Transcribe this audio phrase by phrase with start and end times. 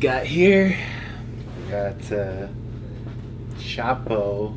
[0.00, 0.76] got here?
[1.64, 2.48] We got uh,
[3.56, 4.56] Chapo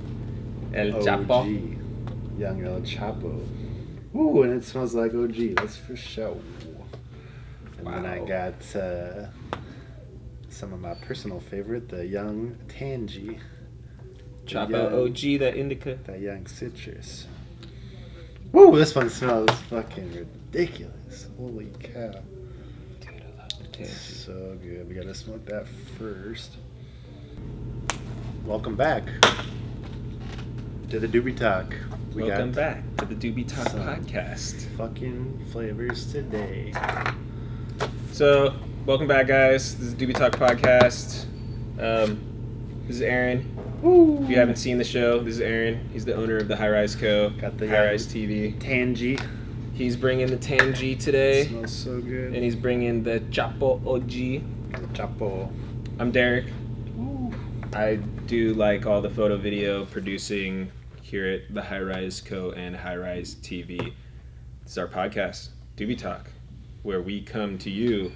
[0.74, 1.04] El OG.
[1.04, 1.80] Chapo.
[2.40, 3.46] Young El Chapo.
[4.16, 5.56] Ooh, and it smells like OG.
[5.58, 6.38] That's for sure.
[7.78, 9.26] And then I got uh,
[10.50, 13.40] some of my personal favorite, the Young Tangy.
[14.46, 16.00] Chapo young- OG, that indica.
[16.06, 17.28] That Young Citrus.
[18.54, 21.28] Woo, this one smells fucking ridiculous.
[21.38, 22.14] Holy cow.
[23.02, 23.90] Dude, I love the tangy.
[23.90, 24.88] So good.
[24.88, 26.58] We gotta smoke that first.
[28.46, 29.04] Welcome back
[30.90, 31.74] to the Doobie Talk.
[32.14, 34.68] We Welcome back to the Doobie Talk podcast.
[34.78, 36.72] fucking flavors today.
[38.12, 38.54] So,
[38.86, 39.76] welcome back, guys.
[39.76, 41.26] This is Doobie Talk podcast.
[41.80, 42.22] Um,
[42.86, 43.58] this is Aaron.
[43.84, 45.90] If you haven't seen the show, this is Aaron.
[45.92, 47.32] He's the owner of the High Rise Co.
[47.32, 48.60] Got the, High uh, Rise TV.
[48.60, 49.18] Tangy.
[49.74, 52.34] He's bringing the Tangy today, Smells so good.
[52.34, 54.44] and he's bringing the Chapo OG.
[54.94, 55.52] Chapo.
[56.00, 56.46] I'm Derek.
[57.00, 57.34] Ooh.
[57.74, 57.96] I
[58.28, 62.52] do like all the photo video producing here at the High Rise Co.
[62.52, 63.78] and High Rise TV.
[64.64, 66.30] This is our podcast, Doobie Talk,
[66.84, 68.12] where we come to you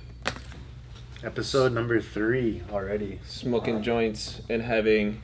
[1.24, 3.20] Episode number three already.
[3.26, 5.20] smoking joints and having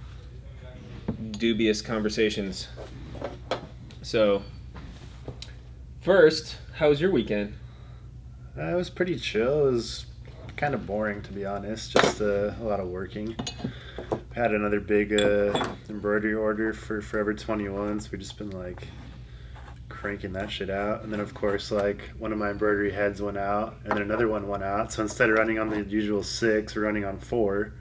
[1.32, 2.68] dubious conversations.
[4.02, 4.42] So,
[6.04, 7.54] first, how was your weekend?
[8.58, 9.68] Uh, it was pretty chill.
[9.68, 10.06] It was
[10.56, 11.92] kind of boring, to be honest.
[11.92, 13.36] Just uh, a lot of working.
[14.36, 18.88] Had another big uh, embroidery order for Forever 21, so we've just been like
[19.90, 21.04] cranking that shit out.
[21.04, 24.28] And then, of course, like one of my embroidery heads went out, and then another
[24.28, 24.92] one went out.
[24.92, 27.74] So instead of running on the usual six, we're running on four.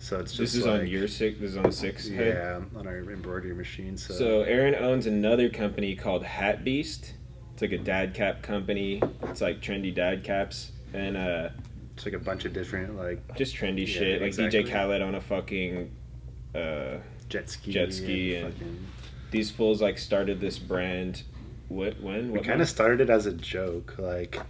[0.00, 1.40] So it's just This is like, on your six.
[1.40, 2.08] This is on the six.
[2.08, 2.34] head?
[2.34, 3.96] yeah, on our embroidery machine.
[3.96, 7.14] So, So Aaron owns another company called Hat Beast.
[7.58, 9.02] It's like a dad cap company.
[9.24, 11.48] It's like trendy dad caps and uh,
[11.96, 14.22] it's like a bunch of different like just trendy Yeah, shit.
[14.22, 14.30] Like.
[14.30, 15.90] DJ Khaled on a fucking.
[16.54, 16.98] Uh,
[17.28, 17.72] jet ski.
[17.72, 18.86] Jet ski and- fucking-
[19.32, 21.24] these fools like started this brand.
[21.66, 22.30] What when?
[22.30, 24.40] We kind of started it as a joke, like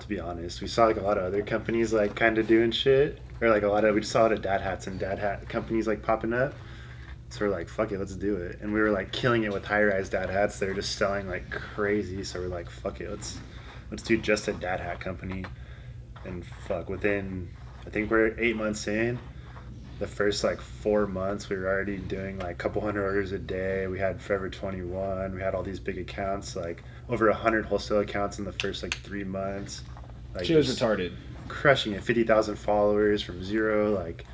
[0.00, 0.60] to be honest.
[0.60, 3.64] We saw like a lot of other companies like kind of doing shit, or like
[3.64, 5.88] a lot of we just saw a lot of dad hats and dad hat companies
[5.88, 6.54] like popping up.
[7.30, 8.58] So we're like, fuck it, let's do it.
[8.62, 10.58] And we were like killing it with high rise dad hats.
[10.58, 12.24] They were just selling like crazy.
[12.24, 13.38] So we're like, fuck it, let's
[13.90, 15.44] let's do just a dad hat company.
[16.24, 17.50] And fuck, within
[17.86, 19.18] I think we're eight months in.
[19.98, 23.38] The first like four months, we were already doing like a couple hundred orders a
[23.38, 23.86] day.
[23.88, 25.34] We had Forever 21.
[25.34, 28.82] We had all these big accounts, like over a hundred wholesale accounts in the first
[28.82, 29.82] like three months.
[30.34, 31.12] Like Shit was retarded.
[31.48, 32.02] crushing it.
[32.04, 34.24] 50,000 followers from zero, like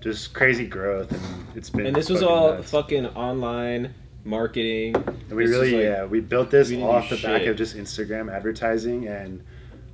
[0.00, 1.12] just crazy growth.
[1.12, 1.86] And it's been.
[1.86, 2.70] And this was fucking all nuts.
[2.70, 3.94] fucking online
[4.24, 4.94] marketing.
[4.96, 7.22] And we This is really, like- yeah, we built this we didn't off do the
[7.22, 7.48] back shit.
[7.48, 9.42] of just Instagram advertising and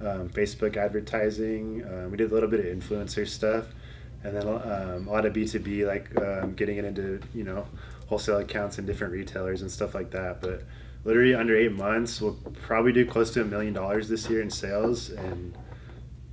[0.01, 1.85] um, Facebook advertising.
[1.85, 3.67] Um, we did a little bit of influencer stuff,
[4.25, 7.45] and then um, a lot of B two B, like um, getting it into you
[7.45, 7.67] know
[8.07, 10.41] wholesale accounts and different retailers and stuff like that.
[10.41, 10.65] But
[11.05, 14.51] literally under eight months, we'll probably do close to a million dollars this year in
[14.51, 15.57] sales, and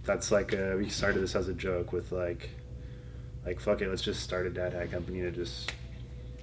[0.03, 2.50] that's like uh we started this as a joke with like.
[3.46, 5.72] Like fuck it, let's just start a dad hat company to just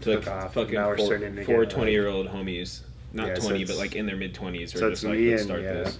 [0.02, 0.54] To like took off.
[0.54, 2.80] fucking Now we're four, starting to four get, 20 year old homies.
[3.12, 4.70] Not Yeah, so 20, but like in their mid 20s.
[4.76, 5.98] so just like, me let's and, start yeah, this.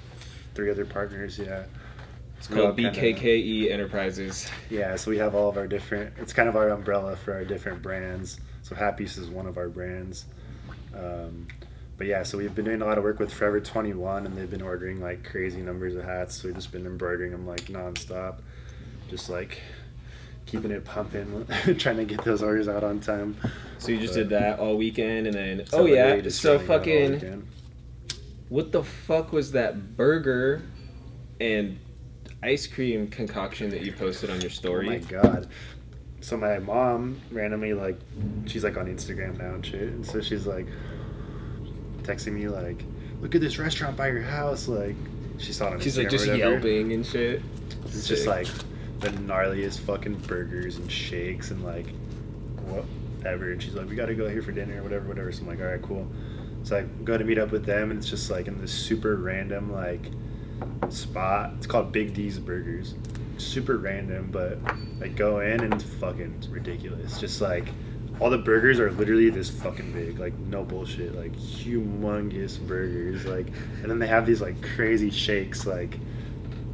[0.55, 1.39] three other partners.
[1.39, 1.65] Yeah,
[2.39, 4.49] It's called kinda- BKKE Enterprises.
[4.69, 6.12] Yeah, so we have all of our different.
[6.19, 8.39] It's kind of our umbrella for our different brands.
[8.62, 10.27] So Happy's is one of our brands.
[10.94, 11.49] Um,
[11.99, 14.50] but yeah, so we've been doing a lot of work with Forever 21, and they've
[14.50, 16.37] been ordering like crazy numbers of hats.
[16.41, 18.37] So we've just been embroidering them like nonstop,
[19.09, 19.60] just like
[20.50, 21.47] keeping it pumping,
[21.78, 23.37] trying to get those orders out on time.
[23.78, 26.71] So you just But- did that all weekend, and then oh yeah, so running out
[26.71, 27.49] all fucking
[28.50, 30.60] what the fuck was that burger
[31.41, 31.78] and
[32.42, 34.89] ice cream concoction that you posted on your story?
[34.89, 35.48] Oh my god.
[36.21, 37.98] So my mom randomly like
[38.47, 39.83] she's like on Instagram now and shit.
[39.83, 40.66] And so she's like
[42.03, 42.84] texting me like,
[43.21, 44.97] Look at this restaurant by your house, like
[45.39, 47.42] she saw it on She's like just yelping and shit.
[47.84, 48.48] It's just like
[49.00, 51.86] the gnarliest fucking burgers and shakes and like
[52.66, 53.52] whatever.
[53.52, 55.32] And she's like, We gotta go here for dinner or whatever, whatever.
[55.32, 56.06] So I'm like, Alright, cool.
[56.62, 59.16] So I go to meet up with them and it's just like in this super
[59.16, 60.10] random like
[60.91, 61.54] spot.
[61.56, 62.94] It's called Big D's Burgers.
[63.38, 64.58] Super random, but
[64.98, 67.18] like go in and it's fucking ridiculous.
[67.18, 67.68] Just like
[68.20, 73.24] all the burgers are literally this fucking big, like no bullshit, like humongous burgers.
[73.24, 73.47] Like,
[73.80, 75.98] and then they have these like crazy shakes, like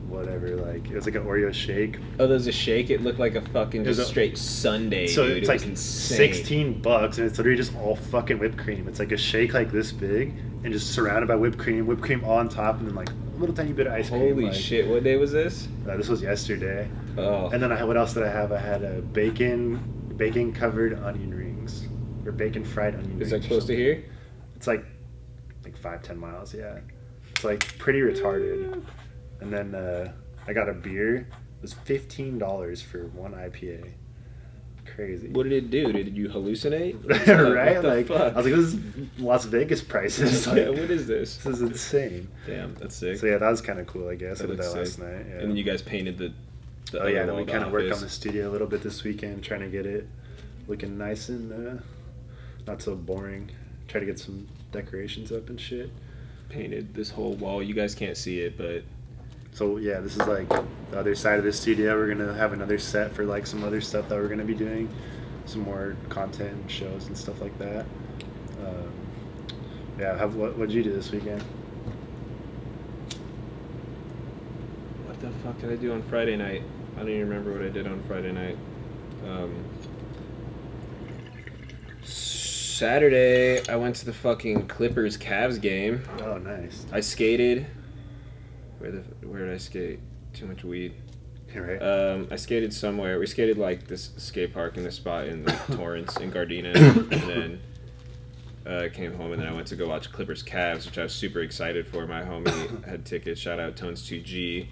[0.08, 0.56] whatever.
[0.56, 1.98] Like it was like an Oreo shake.
[2.18, 2.90] Oh, there's a shake.
[2.90, 5.38] It looked like a fucking just a- straight sundae, so dude.
[5.38, 6.16] it's it like was insane.
[6.18, 8.88] sixteen bucks, and it's literally just all fucking whipped cream.
[8.88, 12.24] It's like a shake like this big, and just surrounded by whipped cream, whipped cream
[12.24, 14.20] on top, and then like a little tiny bit of ice cream.
[14.20, 14.88] Holy like- shit!
[14.88, 15.68] What day was this?
[15.88, 16.88] Uh, this was yesterday.
[17.18, 18.52] Oh, And then I had what else did I have?
[18.52, 19.80] I had a bacon
[20.16, 21.86] bacon covered onion rings
[22.24, 23.22] or bacon fried onion rings.
[23.22, 24.04] is that close to here?
[24.54, 24.84] It's like
[25.64, 26.54] like five ten miles.
[26.54, 26.78] Yeah,
[27.30, 28.82] it's like pretty retarded.
[29.40, 30.12] And then uh,
[30.46, 31.16] I got a beer.
[31.16, 33.90] It was fifteen dollars for one IPA.
[34.94, 35.28] Crazy.
[35.28, 35.92] What did it do?
[35.92, 36.94] Did you hallucinate?
[37.54, 37.74] right?
[37.74, 38.34] What the like fuck?
[38.34, 38.80] I was like, this is
[39.18, 40.46] Las Vegas prices.
[40.46, 41.36] Like, yeah, what is this?
[41.38, 42.28] this is insane.
[42.46, 43.18] Damn, that's sick.
[43.18, 44.08] So yeah, that was kind of cool.
[44.08, 45.26] I guess That I did that last night.
[45.28, 45.38] Yeah.
[45.38, 46.32] And then you guys painted the.
[46.92, 49.02] the Oh yeah, then we kind of worked on the studio a little bit this
[49.02, 50.06] weekend, trying to get it
[50.68, 51.82] looking nice and uh,
[52.66, 53.50] not so boring.
[53.88, 55.90] Try to get some decorations up and shit.
[56.48, 57.62] Painted this whole wall.
[57.62, 58.84] You guys can't see it, but
[59.56, 61.96] So yeah, this is like the other side of the studio.
[61.96, 64.86] We're gonna have another set for like some other stuff that we're gonna be doing,
[65.46, 67.86] some more content shows and stuff like that.
[68.62, 68.92] Um,
[69.98, 71.42] yeah, have, what what'd you do this weekend?
[75.06, 76.62] what the fuck did I do on Friday night?
[76.96, 78.58] I don't even remember what I did on Friday night.
[79.26, 79.64] Um,
[82.02, 86.02] Saturday, I went to the fucking Clippers Cavs game.
[86.20, 86.84] Oh, nice.
[86.92, 87.66] I skated.
[88.86, 89.98] Where the where did I skate?
[90.32, 90.94] Too much weed.
[91.56, 91.78] right.
[91.78, 93.18] Um, I skated somewhere.
[93.18, 96.74] We skated like this skate park in this spot in like, Torrance in Gardena,
[97.10, 97.60] and then
[98.64, 101.12] uh, came home and then I went to go watch Clippers Cavs, which I was
[101.14, 102.06] super excited for.
[102.06, 103.40] My homie had tickets.
[103.40, 104.68] Shout out Tones 2G.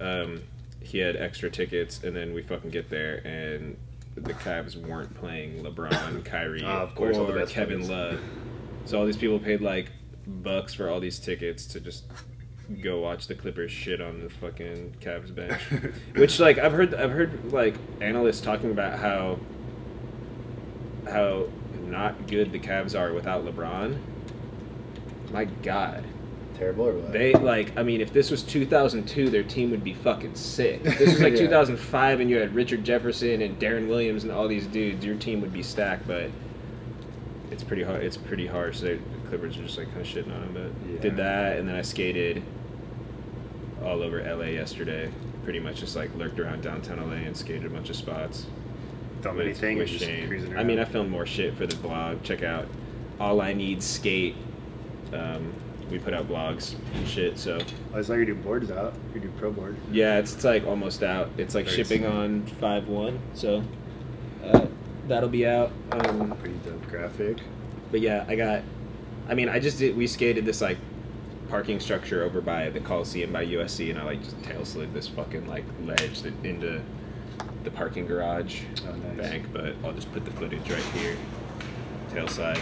[0.00, 0.40] Um,
[0.80, 3.76] he had extra tickets, and then we fucking get there and
[4.14, 7.86] the Cavs weren't playing LeBron, Kyrie, Ah, of course, or Kevin.
[7.86, 8.18] Love.
[8.86, 9.90] So all these people paid like
[10.26, 12.04] bucks for all these tickets to just
[12.82, 15.60] go watch the Clippers shit on the fucking Cavs bench.
[16.16, 19.38] Which like I've heard I've heard like analysts talking about how
[21.08, 21.46] how
[21.86, 23.96] not good the Cavs are without LeBron.
[25.30, 26.04] My God,
[26.56, 27.12] Terrible or what?
[27.12, 30.80] they like I mean, if this was 2002, their team would be fucking sick.
[30.84, 31.40] If this was like Yeah.
[31.40, 35.40] 2005, and you had Richard Jefferson and Deron Williams and all these dudes, your team
[35.40, 36.06] would be stacked.
[36.08, 36.30] But
[37.50, 38.02] it's pretty hard.
[38.02, 38.80] It's pretty harsh.
[38.80, 38.98] The
[39.28, 40.72] Clippers are just like kind of shitting on them.
[40.82, 41.00] But Yeah.
[41.00, 42.42] did that, and then I skated
[43.84, 45.10] all over LA yesterday.
[45.44, 48.46] Pretty much just like lurked around downtown LA and skated a bunch of spots.
[49.22, 49.78] Film with- anything?
[49.78, 50.26] with just Shane.
[50.26, 52.22] cruising I mean, I filmed more shit for the blog.
[52.22, 52.66] Check out
[53.20, 54.34] All I Need Skate.
[55.12, 55.52] Um,
[55.90, 57.38] we put out blogs and shit.
[57.38, 57.58] So
[57.94, 58.92] I saw you do boards out.
[59.14, 59.76] You do pro board.
[59.92, 61.30] yeah, it's, it's like almost out.
[61.38, 62.12] It's like Very shipping soon.
[62.12, 63.20] on five one.
[63.34, 63.62] So
[64.44, 64.66] uh,
[65.06, 65.70] that'll be out.
[65.92, 67.38] Um, Pretty dope graphic.
[67.92, 68.62] but yeah, I got.
[69.28, 69.96] I mean, I just did.
[69.96, 70.78] We skated this like
[71.48, 75.08] parking structure over by the Coliseum by USC, and I like just tail slid this
[75.08, 76.80] fucking like ledge that into
[77.64, 79.16] the parking garage Oh, nice.
[79.16, 79.46] bank.
[79.52, 81.16] But I'll just put the footage right here.
[82.12, 82.60] Tail slide,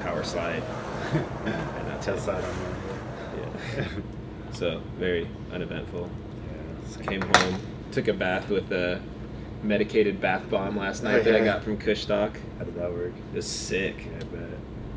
[0.00, 0.62] power slide,
[1.12, 2.20] and that's Tell it.
[2.20, 3.78] side on that.
[3.78, 3.84] Yeah.
[4.52, 6.10] So very uneventful.
[6.98, 7.58] Yeah, Came home,
[7.90, 9.00] took a bath with a
[9.62, 12.36] medicated bath bomb last night Oh, that I got from Kush Doc.
[12.58, 13.12] How did that work?
[13.32, 14.08] It was sick.
[14.20, 14.50] I bet.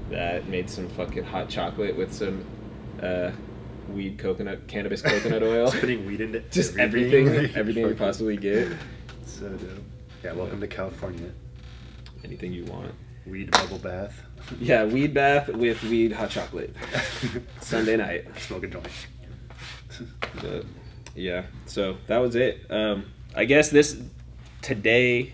[0.09, 2.43] That made some fucking hot chocolate with some
[3.05, 3.31] uh,
[3.89, 5.67] weed coconut, cannabis coconut oil.
[5.67, 8.71] Just putting weed into Just everything, like, everything you possibly get.
[9.25, 9.83] So dope.
[10.23, 11.31] Yeah, welcome to California.
[12.23, 12.93] Anything you want.
[13.25, 14.23] Weed bubble bath.
[14.59, 16.75] Yeah, weed bath with weed hot chocolate.
[17.59, 18.25] Sunday night.
[18.39, 18.87] Smoke a joint.
[20.41, 20.65] But,
[21.15, 22.65] yeah, so that was it.
[22.69, 23.99] Um, I guess this
[24.61, 25.33] today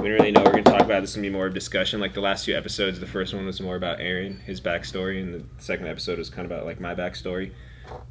[0.00, 0.42] we don't really know.
[0.42, 1.10] We're gonna talk about this.
[1.10, 2.00] is Gonna be more of discussion.
[2.00, 5.34] Like the last two episodes, the first one was more about Aaron, his backstory, and
[5.34, 7.52] the second episode was kind of about like my backstory.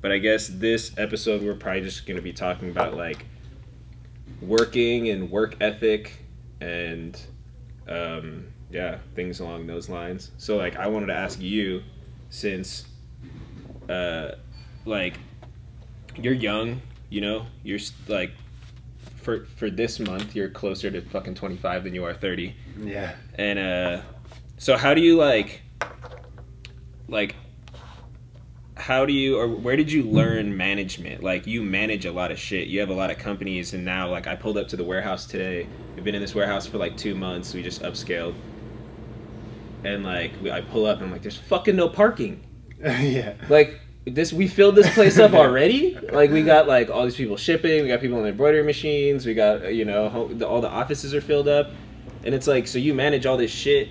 [0.02, 3.26] But I guess this episode we're probably just gonna be talking about like
[4.42, 6.20] working and work ethic
[6.60, 7.20] and
[7.88, 10.32] um, yeah, things along those lines.
[10.38, 11.84] So like I wanted to ask you,
[12.30, 12.86] since
[13.88, 14.32] uh,
[14.86, 15.20] like
[16.18, 17.80] you're young, you know, you're
[18.10, 18.32] like
[19.28, 22.56] for for this month you're closer to fucking 25 than you are 30.
[22.80, 23.14] Yeah.
[23.34, 24.02] And uh
[24.58, 25.64] so how do you like
[27.10, 27.36] like
[28.78, 31.24] how do you or where did you learn management?
[31.24, 32.70] Like you manage a lot of shit.
[32.70, 35.26] You have a lot of companies and now like I pulled up to the warehouse
[35.26, 35.68] today.
[35.96, 37.54] We've been in this warehouse for like 2 months.
[37.54, 38.34] We just upscaled.
[39.84, 42.48] And like we, I pull up and I'm like there's fucking no parking.
[42.80, 43.34] yeah.
[43.50, 45.98] Like this, we filled this place up already.
[46.12, 47.82] Like we got like all these people shipping.
[47.84, 49.26] We got people on the embroidery machines.
[49.26, 51.72] We got you know ho- the, all the offices are filled up,
[52.24, 53.90] and it's like so you manage all this shit.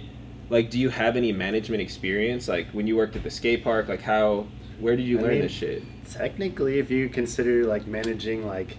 [0.48, 2.46] Like, do you have any management experience?
[2.48, 4.46] Like when you worked at the skate park, like how
[4.78, 5.82] Where did you I learn mean- this shit?
[6.10, 8.76] Technically, if you consider like managing like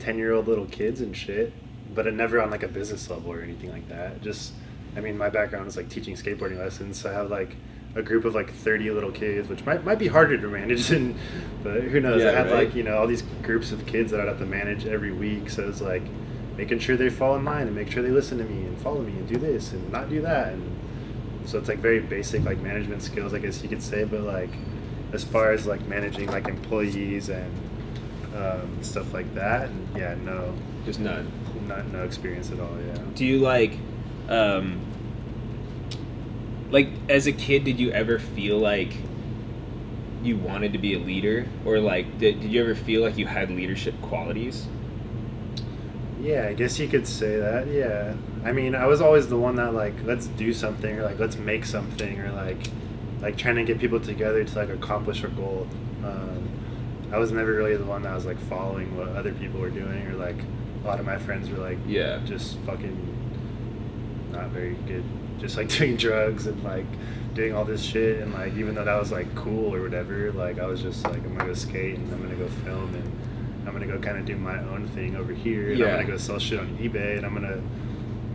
[0.00, 1.52] ten year old little kids and shit,
[1.94, 4.20] but it never on like a business level or anything like that.
[4.22, 4.52] Just,
[4.96, 7.54] I mean, my background is like teaching skateboarding lessons, so I have like
[7.94, 11.14] a group of like thirty little kids, which might might be harder to manage, and
[11.62, 12.22] but who knows?
[12.22, 12.66] Yeah, I had right.
[12.66, 15.50] like you know all these groups of kids that I'd have to manage every week,
[15.50, 16.02] so it's like
[16.56, 19.00] making sure they fall in line and make sure they listen to me and follow
[19.00, 20.78] me and do this and not do that and
[21.46, 24.50] so it's like very basic like management skills i guess you could say but like
[25.12, 27.52] as far as like managing like employees and
[28.36, 30.52] um, stuff like that yeah no
[30.84, 31.30] Just none.
[31.66, 33.78] not no experience at all yeah Do you like,
[34.28, 34.80] um,
[36.70, 38.92] like as a kid, did you ever feel like
[40.22, 43.26] you wanted to be a leader, or like did, did you ever feel like you
[43.26, 44.66] had leadership qualities?
[46.20, 49.56] yeah i guess you could say that yeah i mean i was always the one
[49.56, 52.56] that like let's do something or like let's make something or like
[53.20, 55.66] like trying to get people together to like accomplish a goal
[56.02, 56.48] um,
[57.12, 60.06] i was never really the one that was like following what other people were doing
[60.06, 60.36] or like
[60.82, 62.20] a lot of my friends were like Yeah.
[62.24, 62.96] just fucking
[64.32, 65.04] not very good
[65.40, 66.86] just like doing drugs and like
[67.34, 70.58] doing all this shit and like even though that was like cool or whatever like
[70.60, 73.12] i was just like i'm gonna go skate and i'm gonna go film and
[73.66, 75.86] i'm gonna go kind of do my own thing over here and Yeah.
[75.86, 77.60] i'm gonna go sell shit on ebay and i'm gonna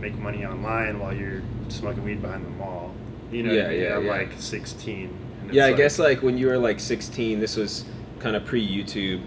[0.00, 2.92] make money online while you're smoking weed behind the mall
[3.32, 3.80] you know Yeah, I mean?
[3.80, 4.10] yeah, i'm yeah.
[4.12, 7.86] like 16 and Yeah, I it's guess like when you were like 16, this was
[8.18, 9.22] kind of pre YouTube,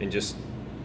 [0.00, 0.36] and just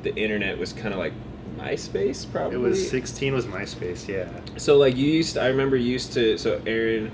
[0.02, 1.14] the internet was kind of like
[1.62, 2.56] MySpace, probably.
[2.56, 4.28] it was 16 was myspace yeah
[4.58, 6.38] So like you used, I remember you used to.
[6.38, 7.12] So Aaron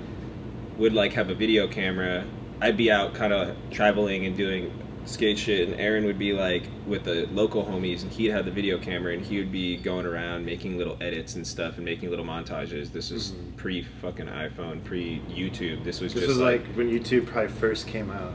[0.78, 2.24] would like have a video camera.
[2.60, 4.72] I'd be out kind of traveling and doing
[5.04, 8.50] skate shit, and Aaron would be like with the local homies, and he'd have the
[8.50, 12.10] video camera, and he would be going around making little edits and stuff, and making
[12.10, 12.92] little montages.
[12.92, 13.56] This was Mhm.
[13.56, 15.82] pre fucking iPhone, pre YouTube.
[15.84, 18.32] This was this just was like, like when youtube probably first came out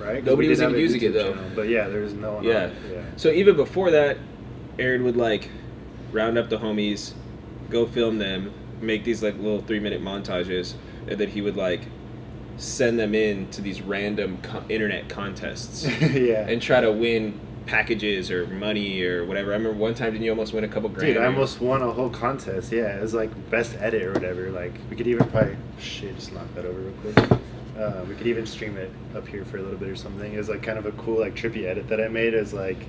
[0.00, 0.24] Right?
[0.24, 1.32] Nobody was even using it, though.
[1.34, 2.70] channel, but yeah there was no one Yeah.
[2.92, 4.18] yeah So even before that,
[4.78, 5.50] Aaron would like
[6.12, 7.12] round up the homies,
[7.70, 10.74] go film them, make these like little three minute montages,
[11.08, 11.82] and then he would like
[12.56, 16.46] send them in to these random co- internet contests yeah.
[16.46, 19.52] and try to win packages or money or whatever.
[19.52, 21.14] I remember one time didn't you almost win a couple grand?
[21.14, 22.70] Dude, I almost won a whole contest.
[22.70, 24.50] Yeah, it was like best edit or whatever.
[24.50, 27.40] Like we could even probably shit, just knock that over real quick.
[27.78, 30.32] Uh, we could even stream it up here for a little bit or something.
[30.32, 32.34] It was like kind of a cool like trippy edit that I made.
[32.34, 32.86] Was like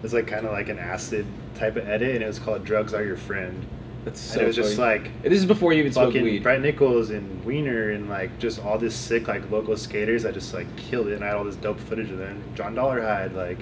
[0.00, 2.64] it was like kind of like an acid type of edit, and it was called
[2.64, 3.66] "Drugs Are Your Friend."
[4.04, 4.34] That's so.
[4.34, 6.42] and it was just like this is before you even smoked fucking weed.
[6.42, 10.24] Brett Nichols and Wiener and like just all this sick like local skaters.
[10.24, 12.42] I just like killed it, and I had all this dope footage of them.
[12.54, 13.58] John Dollarhide, like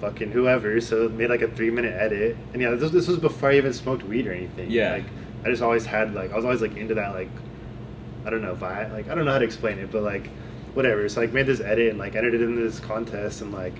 [0.00, 0.80] fucking whoever.
[0.80, 3.58] So it made like a three minute edit, and yeah, this, this was before I
[3.58, 4.70] even smoked weed or anything.
[4.70, 4.92] Yeah.
[4.92, 5.04] like
[5.44, 7.30] I just always had like I was always like into that like
[8.24, 8.92] I don't know vibe.
[8.92, 10.28] Like I don't know how to explain it, but like
[10.74, 11.08] whatever.
[11.08, 13.74] So like made this edit and like entered it into this contest and like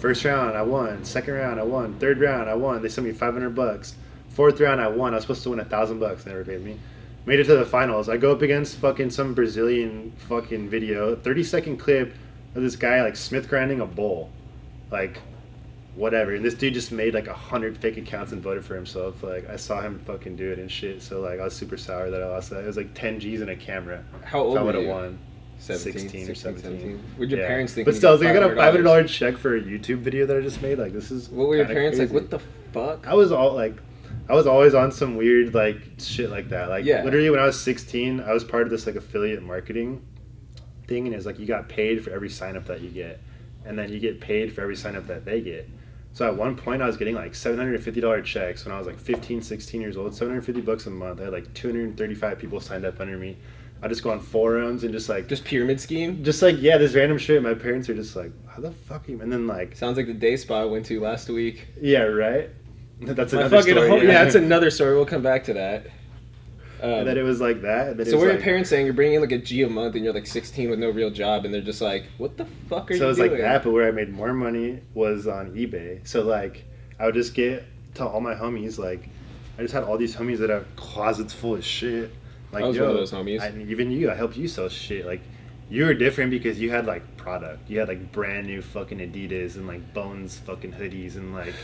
[0.00, 2.82] first round I won, second round I won, third round I won.
[2.82, 3.94] They sent me five hundred bucks.
[4.30, 5.12] Fourth round I won.
[5.12, 6.24] I was supposed to win a thousand bucks.
[6.24, 6.78] Never paid me.
[7.26, 8.08] Made it to the finals.
[8.08, 12.14] I go up against fucking some Brazilian fucking video, thirty second clip
[12.54, 14.30] of this guy like Smith grinding a bowl,
[14.90, 15.18] like
[15.94, 16.34] whatever.
[16.34, 19.22] And this dude just made like a hundred fake accounts and voted for himself.
[19.22, 21.02] Like I saw him fucking do it and shit.
[21.02, 22.62] So like I was super sour that I lost that.
[22.62, 24.02] It was like ten G's and a camera.
[24.24, 25.18] How old if I would have won.
[25.60, 26.62] 17, 16 or 17.
[26.62, 27.00] 17.
[27.18, 27.46] Would your Yeah.
[27.46, 27.84] parents think?
[27.84, 29.08] But still, I was got like, I got a five hundred $500?
[29.08, 30.78] check for a YouTube video that I just made.
[30.78, 31.28] Like this is.
[31.28, 32.10] What were your kinda parents like?
[32.10, 32.40] What the
[32.72, 33.06] fuck?
[33.06, 33.76] I was all like,
[34.28, 36.68] I was always on some weird like shit like that.
[36.68, 37.04] Like Yeah.
[37.04, 40.02] literally when I was 16, I was part of this like affiliate marketing
[40.86, 43.20] thing, and it's like you got paid for every sign up that you get,
[43.64, 45.68] and then you get paid for every sign up that they get.
[46.12, 48.74] So at one point, I was getting like seven hundred and fifty dollar checks when
[48.74, 50.14] I was like 15, 16 years old.
[50.14, 51.20] Seven hundred fifty bucks a month.
[51.20, 53.36] I had like two hundred and thirty five people signed up under me.
[53.82, 56.22] I just go on forums and just like Just pyramid scheme.
[56.22, 57.42] just like yeah, this random shit.
[57.42, 59.20] My parents are just like, how the fuck are you?
[59.22, 61.66] And then like Sounds like the day spa I went to last week.
[61.80, 62.50] yeah, right.
[63.00, 63.88] That's My another fucking story.
[63.88, 64.94] whole- yeah, that's another story.
[64.94, 65.86] We'll come back to that.
[66.82, 68.06] Um, and then it was like that.
[68.06, 68.86] So are like, your parents saying?
[68.86, 71.10] You're bringing in like a G a month, and you're like 16 with no real
[71.10, 73.40] job, and they're just like, "What the fuck are So you it was doing?" like
[73.40, 76.06] that, but where I made more money was on eBay.
[76.08, 76.64] So like
[76.98, 77.64] I would just get
[77.96, 79.08] to all my homies like
[79.58, 82.10] I just had all these homies that have closets full of shit.
[82.52, 83.40] Like I was yo, one of those homies.
[83.40, 85.06] I, even you, I helped you sell shit.
[85.06, 85.20] Like
[85.68, 87.70] you were different because you had like product.
[87.70, 91.54] You had like brand new fucking Adidas and like Bones fucking hoodies and like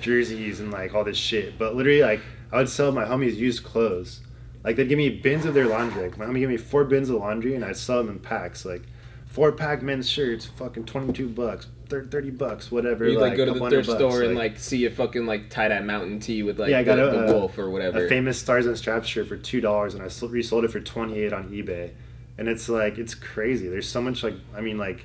[0.00, 1.58] jerseys and like all this shit.
[1.58, 2.20] But literally like
[2.52, 4.20] I would sell my homies used clothes.
[4.62, 6.02] Like they'd give me bins of their laundry.
[6.02, 8.64] Like, my homie gave me four bins of laundry and I'd sell them in packs.
[8.64, 8.82] Like
[9.26, 13.08] four pack men's shirts, fucking twenty two bucks, thir- thirty bucks, whatever.
[13.08, 15.68] You'd like, go to the thrift bucks, store and like see a fucking like tie
[15.68, 18.06] dye mountain tee with like Yeah, I the, got a- the wolf or whatever.
[18.06, 21.18] a famous Stars and Straps shirt for two dollars, and I resold it for twenty
[21.20, 21.90] eight on eBay.
[22.38, 23.68] and it's like it's crazy.
[23.68, 25.04] There's so much like I mean like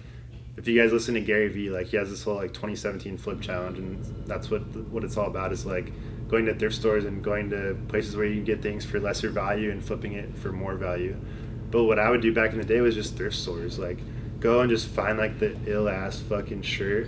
[0.58, 3.40] if you guys listen to Gary Vee, like he has this whole like 2017 flip
[3.42, 5.92] challenge, and that's what what it's all about is like
[6.28, 9.30] going to thrift stores and going to places where you can get things for lesser
[9.30, 11.16] value and flipping it for more value.
[11.72, 13.98] But what I would do back in the day was just thrift stores, like
[14.42, 17.08] go and just find like the ill ass fucking shirt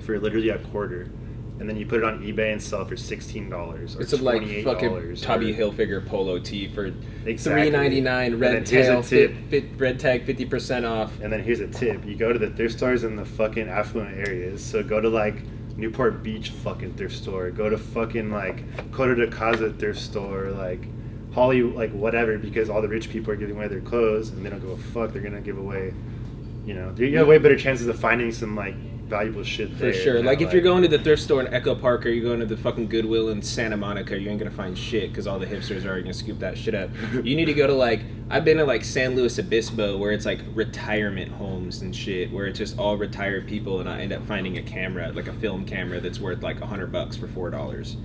[0.00, 1.10] for literally a quarter.
[1.58, 3.96] And then you put it on eBay and sell it for sixteen dollars.
[3.98, 6.92] It's a like fucking Tommy Hilfiger polo tee for
[7.24, 7.62] Exactly.
[7.62, 8.38] three ninety nine.
[8.38, 9.50] Red then here's a tail, fit, tip.
[9.50, 11.18] fit, red tag fifty percent off.
[11.20, 14.18] And then here's a tip: you go to the thrift stores in the fucking affluent
[14.18, 14.62] areas.
[14.62, 15.36] So go to like
[15.78, 17.50] Newport Beach fucking thrift store.
[17.50, 20.50] Go to fucking like Coto de Caza thrift store.
[20.50, 20.86] Like
[21.32, 24.50] Holly, like whatever, because all the rich people are giving away their clothes and they
[24.50, 25.14] don't give a fuck.
[25.14, 25.94] They're gonna give away,
[26.66, 28.74] you know, you have way better chances of finding some like
[29.06, 29.92] valuable shit For there.
[29.94, 30.22] sure.
[30.22, 32.46] Like if you're going to the thrift store in Echo Park or you're going to
[32.46, 35.84] the fucking Goodwill in Santa Monica, you ain't gonna find shit because all the hipsters
[35.84, 36.90] are already gonna scoop that shit up.
[37.22, 40.26] you need to go to like I've been to like San Luis Obispo where it's
[40.26, 44.26] like retirement homes and shit where it's just all retired people and I end up
[44.26, 47.48] finding a camera like a film camera that's worth like a hundred bucks for four
[47.50, 47.96] dollars.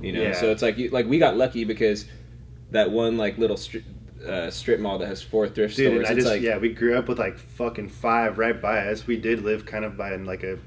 [0.00, 0.32] You know, Yeah.
[0.34, 2.04] so it's like you, like we got lucky because
[2.70, 3.82] that one like little strip
[4.26, 6.10] uh, strip mall that has four thrift Dude, stores.
[6.10, 9.06] I just like yeah, we grew up with like fucking five right by us.
[9.06, 10.58] We did live kind of by in like a,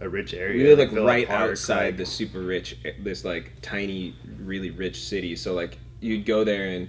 [0.00, 0.62] a rich area.
[0.62, 5.02] We live like right Park, outside like- the super rich, this like tiny, really rich
[5.02, 5.36] city.
[5.36, 6.88] So like you'd go there and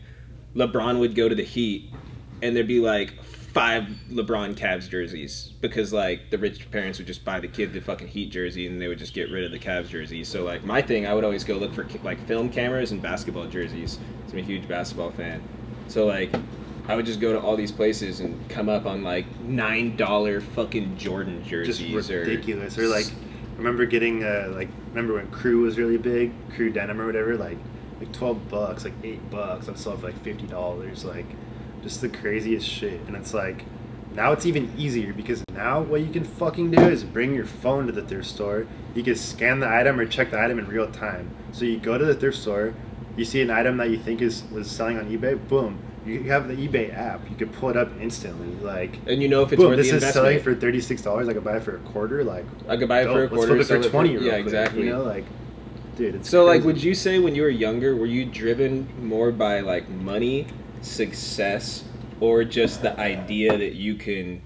[0.55, 1.91] LeBron would go to the Heat,
[2.41, 7.25] and there'd be like five LeBron Cavs jerseys because like the rich parents would just
[7.25, 9.59] buy the kid the fucking Heat jersey and they would just get rid of the
[9.59, 10.23] Cavs jersey.
[10.23, 13.47] So like my thing, I would always go look for like film cameras and basketball
[13.47, 13.99] jerseys.
[14.31, 15.41] I'm a huge basketball fan.
[15.89, 16.33] So like.
[16.87, 20.41] I would just go to all these places and come up on like nine dollar
[20.41, 22.79] fucking Jordan just jerseys ridiculous.
[22.79, 26.99] Or, like, I remember getting uh, like remember when Crew was really big, Crew denim
[26.99, 27.59] or whatever, like
[27.99, 29.69] like twelve bucks, like eight bucks.
[29.69, 31.27] I'd sell for like fifty dollars, like
[31.83, 33.01] just the craziest shit.
[33.01, 33.65] And it's like
[34.15, 37.85] now it's even easier because now what you can fucking do is bring your phone
[37.85, 38.65] to the thrift store.
[38.95, 41.29] You can scan the item or check the item in real time.
[41.51, 42.73] So you go to the thrift store,
[43.15, 45.83] you see an item that you think is was selling on eBay, boom.
[46.05, 47.29] You have the eBay app.
[47.29, 48.47] You can pull it up instantly.
[48.65, 51.01] Like and you know if it's Boom, worth this the is selling for thirty six
[51.01, 51.27] dollars.
[51.27, 52.23] I could buy it for a quarter.
[52.23, 53.55] Like I could buy it for a quarter.
[53.55, 54.11] Let's flip it for twenty.
[54.17, 54.83] real Yeah, quick, exactly.
[54.85, 55.25] You know, like,
[55.97, 59.31] dude, it's so, like, would you say when you were younger, were you driven more
[59.31, 60.47] by like money,
[60.81, 61.83] success,
[62.19, 64.41] or just the idea that you can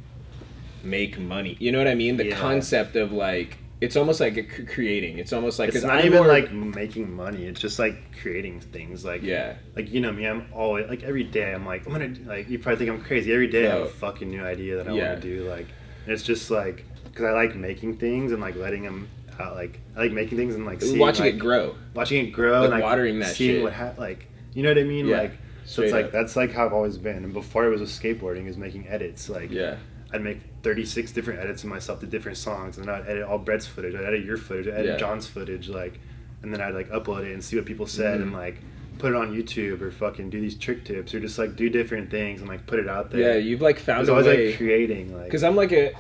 [0.83, 1.55] make money?
[1.59, 2.17] You know what I mean?
[2.17, 2.39] The Yeah.
[2.39, 5.17] concept of like it's almost like creating.
[5.17, 7.45] It's almost like it's not even more- like making money.
[7.45, 9.03] It's just like creating things.
[9.03, 9.55] Like yeah.
[9.75, 10.25] like you know me.
[10.25, 11.53] I'm always like every day.
[11.53, 13.33] I'm like I'm gonna like you probably think I'm crazy.
[13.33, 15.09] Every day I have a fucking new idea that I Yeah.
[15.09, 15.49] want to do.
[15.49, 15.67] Like
[16.07, 19.07] it's just like because I like making things and like letting them
[19.39, 19.51] out.
[19.53, 21.75] Uh, like I like making things and like seeing, watching like, it grow.
[21.93, 23.63] watching it grow Like and like watering that seeing shit.
[23.63, 25.07] what ha- like you know what I mean.
[25.07, 25.31] Yeah, Like
[25.65, 26.11] so straight it's like up.
[26.11, 27.23] that's like how I've always been.
[27.23, 29.29] And before it was with skateboarding, is making edits.
[29.29, 29.75] Like Yeah.
[30.13, 33.65] I'd make 36 different edits of myself to different songs, and I'd edit all Brett's
[33.65, 34.97] footage, I'd edit your footage, I'd edit Yeah.
[34.97, 35.99] John's footage, like,
[36.43, 38.23] and then I'd like upload it and see what people said, Mhm.
[38.23, 38.57] and like
[38.99, 42.11] put it on YouTube or fucking do these trick tips or just like do different
[42.11, 43.19] things and like put it out there.
[43.33, 44.47] Yeah, you've like found was a always way.
[44.49, 45.93] like creating, like, because I'm like a,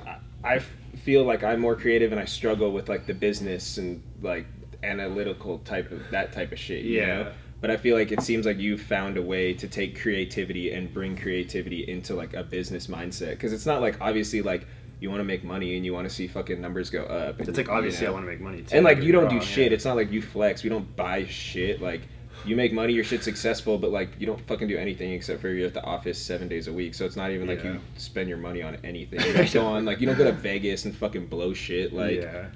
[0.43, 0.59] I
[1.03, 4.45] feel like I'm more creative and I struggle with like the business and like
[4.83, 6.83] analytical type of that type of shit.
[6.85, 7.05] You Yeah.
[7.23, 7.31] know?
[7.63, 10.93] But I feel like it seems like you've found a way to take creativity and
[10.93, 13.29] bring creativity into like a business mindset.
[13.29, 14.67] Because it's not like obviously like
[14.99, 17.39] you want to make money and you want to see fucking numbers go up.
[17.39, 18.11] And, it's like you obviously know?
[18.11, 18.75] I want to make money too.
[18.75, 19.71] and like you don't do oh, shit.
[19.71, 19.75] yeah.
[19.75, 20.61] It's not like you flex.
[20.61, 21.81] We don't buy shit.
[21.81, 22.01] Like
[22.43, 25.47] you make money, your shit's successful, but like you don't fucking do anything except for
[25.47, 26.93] you're at the office seven days a week.
[26.93, 27.75] So it's not even like Yeah.
[27.75, 29.21] you spend your money on anything.
[29.25, 31.93] You don't go on like you don't go to Vegas and fucking blow shit.
[31.93, 32.47] Like yeah.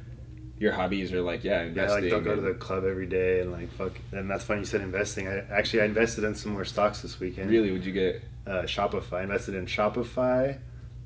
[0.60, 2.02] Your hobbies are like yeah, Yeah, investing.
[2.04, 3.94] like they'll go to the club every day and like fuck.
[4.12, 5.28] And that's funny you said investing.
[5.28, 7.50] I actually I invested in some more stocks this weekend.
[7.50, 8.24] Really, would you get?
[8.48, 9.14] uh, Shopify.
[9.20, 10.58] I invested in Shopify,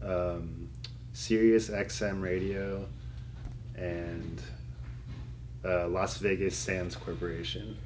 [0.03, 0.69] um,
[1.13, 2.87] Sirius XM Radio,
[3.75, 4.41] and
[5.65, 7.77] uh, Las Vegas Sands Corporation.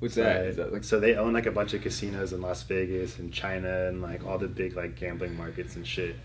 [0.00, 0.44] What's that?
[0.46, 3.32] Is that like so they own like a bunch of casinos in Las Vegas and
[3.32, 6.16] China and like all the big like gambling markets and shit,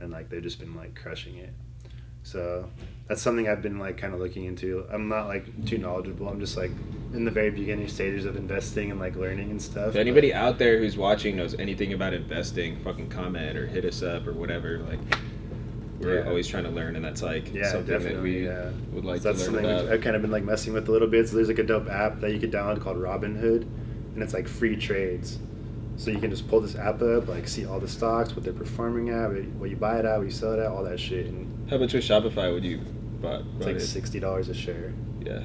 [0.00, 1.52] and like they've just been like crushing it.
[2.22, 2.68] So
[3.08, 4.84] that's something I've been like kind of looking into.
[4.90, 6.28] I'm not like too knowledgeable.
[6.28, 6.70] I'm just like
[7.12, 9.88] in the very beginning stages of investing and like learning and stuff.
[9.88, 13.84] If but- anybody out there who's watching knows anything about investing, fucking comment or hit
[13.84, 14.78] us up or whatever.
[14.78, 14.98] Like,
[16.00, 16.28] we're Yeah.
[16.28, 18.70] always trying to learn, and that's like Yeah, something that we yeah.
[18.92, 20.92] would like So that's to learn something I've kind of been like messing with a
[20.92, 21.28] little bit.
[21.28, 23.62] So there's like a dope app that you could download called Robinhood,
[24.14, 25.38] and it's like free trades.
[25.96, 28.52] So you can just pull this app up, like see all the stocks, what they're
[28.52, 31.26] performing at, what you buy it at, what you sell it at, all that shit,
[31.26, 32.78] and How much with Shopify would you
[33.22, 33.42] buy?
[33.56, 34.92] it's like sixty dollars a share.
[35.24, 35.42] Yeah,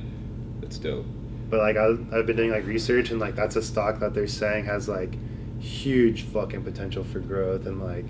[0.60, 1.06] that's dope.
[1.50, 4.28] But like I, I've been doing like research, and like that's a stock that they're
[4.28, 5.14] saying has like
[5.60, 8.06] huge fucking potential for growth and like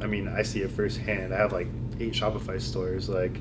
[0.00, 1.32] I mean, I see it firsthand.
[1.32, 1.68] I have like
[2.00, 3.36] eight Shopify stores, like,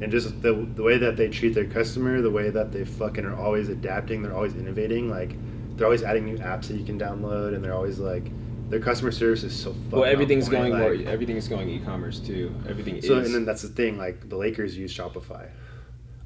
[0.00, 3.24] and just the the way that they treat their customer, the way that they fucking
[3.24, 5.08] are always adapting, they're always innovating.
[5.08, 5.34] Like,
[5.80, 8.24] they're always adding new apps that you can download, and they're always like,
[8.68, 9.72] their customer service is so.
[9.72, 10.92] Fucking Well, everything's going like- more.
[11.10, 12.54] Everything's going e-commerce too.
[12.68, 13.24] Everything So is.
[13.26, 13.96] and then that's the thing.
[13.96, 15.48] Like the Lakers use Shopify.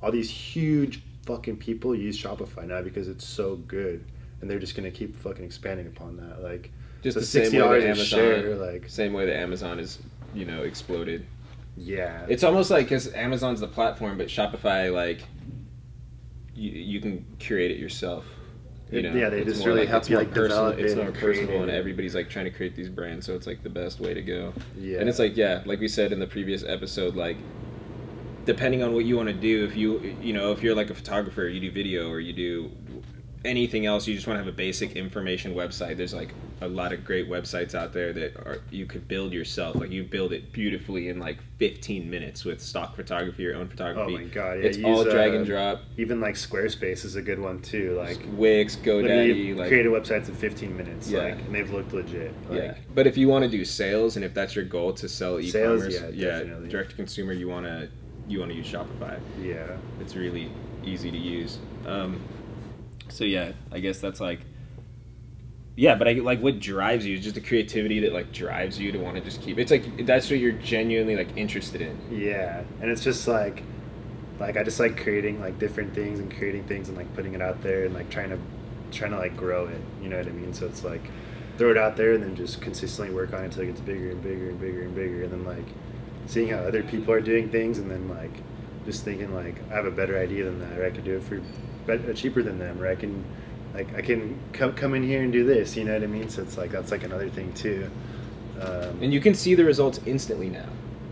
[0.03, 4.05] All these huge fucking people use Shopify now because it's so good,
[4.41, 6.43] and they're just gonna keep fucking expanding upon that.
[6.43, 6.73] Like
[7.05, 10.01] just so the same way $60 that Amazon, share, like- same way that Amazon is,
[10.35, 11.25] you know, exploded.
[11.77, 15.21] yeah, It's almost like because Amazon's the platform, but Shopify, like,
[16.57, 18.25] you, you can curate it yourself.
[18.95, 20.71] You know, yeah, they just really like, help it's more like, personal.
[20.71, 23.63] develop It's more personal, and everybody's like trying to create these brands, so it's like
[23.63, 24.53] the best way to go.
[24.77, 27.37] yeah, And it's like, yeah, like we said in the previous episode, like
[28.45, 30.95] depending on what you want to do, if you you know, if you're like a
[30.95, 32.71] photographer, you do video or you do
[33.45, 35.97] anything else, you just want to have a basic information website.
[35.97, 39.77] There's like a lot of great websites out there that are you could build yourself.
[39.77, 44.15] Like you build it beautifully in like 15 minutes with stock photography, your own photography.
[44.15, 45.83] oh my god, yeah, it's use, all drag uh, and drop.
[45.99, 47.97] Even like Squarespace is a good one too.
[47.99, 51.11] Like Wix, GoDaddy, like created websites in 15 minutes.
[51.11, 51.21] Yeah.
[51.21, 52.35] Like and they've looked legit.
[52.49, 55.09] Like, yeah, but if you want to do sales and if that's your goal to
[55.09, 56.69] sell e-commerce, yeah, definitely.
[56.69, 57.89] direct to consumer, you want to
[58.27, 59.21] you want to use Shopify.
[59.43, 59.77] yeah.
[60.01, 60.51] It's really
[60.83, 61.59] easy to use.
[61.87, 62.21] Um,
[63.15, 64.41] so yeah, I guess that's like,
[65.77, 68.91] yeah, but I like what drives you is just the creativity that like drives you
[68.91, 69.57] to want to just keep.
[69.59, 71.97] It's like that's what you're genuinely like interested in.
[72.11, 73.63] Yeah, and it's just like,
[74.41, 77.41] like I just like creating like different things and creating things and like putting it
[77.41, 78.39] out there and like trying to,
[78.91, 79.81] trying to like grow it.
[80.03, 80.53] You know what I mean?
[80.53, 81.03] So it's like,
[81.57, 84.11] throw it out there and then just consistently work on it until it gets bigger
[84.11, 85.23] and bigger and bigger and bigger.
[85.23, 85.67] And then like,
[86.27, 88.33] seeing how other people are doing things and then like,
[88.85, 91.23] just thinking like I have a better idea than that, or I could do it
[91.23, 91.41] for,
[91.87, 93.25] bet- uh, cheaper than them, or I can,
[93.75, 95.77] like I can come come in here and do this.
[95.77, 96.29] You know what I mean?
[96.29, 97.91] So it's like that's like another thing too.
[98.61, 100.69] Um, And you can see the results instantly now.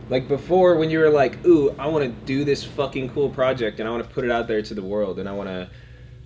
[0.09, 3.81] Like before, when you were like, "Ooh, I want to do this fucking cool project
[3.81, 5.69] and I want to put it out there to the world and I want to,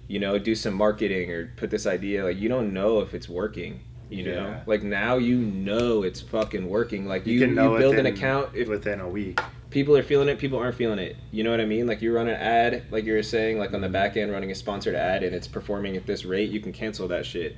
[0.09, 3.29] you know, do some marketing or put this idea." Like you don't know if it's
[3.29, 3.81] working.
[4.09, 4.61] You know, Yeah.
[4.67, 7.07] like now you know it's fucking working.
[7.07, 9.41] Like you, you you, can know build an account if within a week.
[9.71, 11.17] People are feeling it, people aren't feeling it.
[11.31, 11.87] You know what I mean?
[11.87, 14.51] Like you run an ad, like you were saying, like on the back end, running
[14.51, 17.57] a sponsored ad, and it's performing at this rate, you can cancel that shit.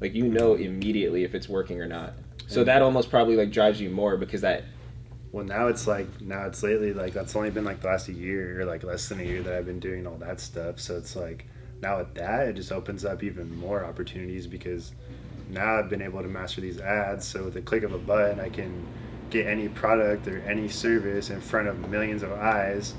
[0.00, 2.14] Like you know immediately if it's working or not.
[2.46, 4.64] So that almost probably like drives you more because that
[5.30, 8.60] Well, now it's like now it's lately like that's only been like the last year
[8.60, 10.80] or like less than a year that I've been doing all that stuff.
[10.80, 11.46] So it's like
[11.82, 14.92] now with that, it just opens up even more opportunities because
[15.48, 17.26] now I've been able to master these ads.
[17.26, 18.86] So with the click of a button, I can
[19.30, 22.94] get any product or any service in front of millions of eyes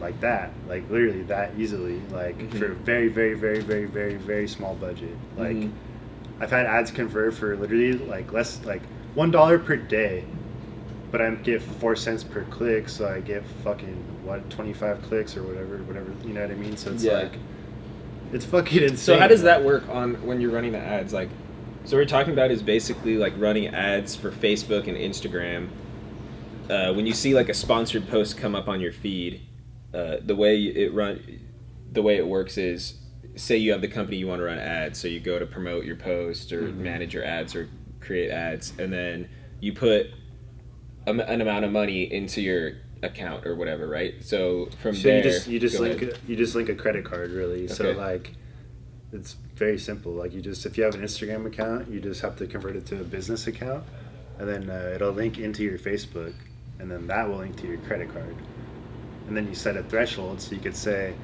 [0.00, 2.58] like that, like literally that easily, like Mhm.
[2.58, 5.16] for a very, very, very, very, very, very small budget.
[5.36, 5.70] Like Mhm.
[6.40, 8.82] I've had ads convert for literally like less like
[9.14, 10.24] one dollar per day,
[11.12, 15.36] but I get four cents per click, so I get fucking what twenty five clicks
[15.36, 16.10] or whatever, whatever.
[16.24, 16.76] You know what I mean?
[16.76, 17.14] So it's Yeah.
[17.18, 17.32] like
[18.32, 18.96] it's fucking insane.
[18.96, 21.12] So how does that work on when you're running the ads?
[21.12, 21.28] Like,
[21.84, 25.68] so what we're talking about is basically like running ads for Facebook and Instagram.
[26.70, 29.42] Uh, when you see like a sponsored post come up on your feed,
[29.92, 31.20] uh, the way it run,
[31.92, 32.94] the way it works is,
[33.36, 35.84] say you have the company you want to run ads, so you go to promote
[35.84, 36.76] your post or Mhm.
[36.78, 37.68] manage your ads or
[38.00, 39.28] create ads, and then
[39.60, 40.06] you put
[41.06, 44.14] a an amount of money into your account or whatever, right?
[44.24, 46.18] So from So there, you just you just link ahead.
[46.26, 47.68] you just link a credit card really.
[47.68, 48.32] So like
[49.14, 50.12] it's very simple.
[50.12, 52.84] Like you just if you have an Instagram account, you just have to convert it
[52.86, 53.84] to a business account,
[54.38, 56.34] and then uh, it'll link into your Facebook,
[56.80, 58.36] and then that will link to your credit card,
[59.28, 60.40] and then you set a threshold.
[60.40, 61.14] So you could say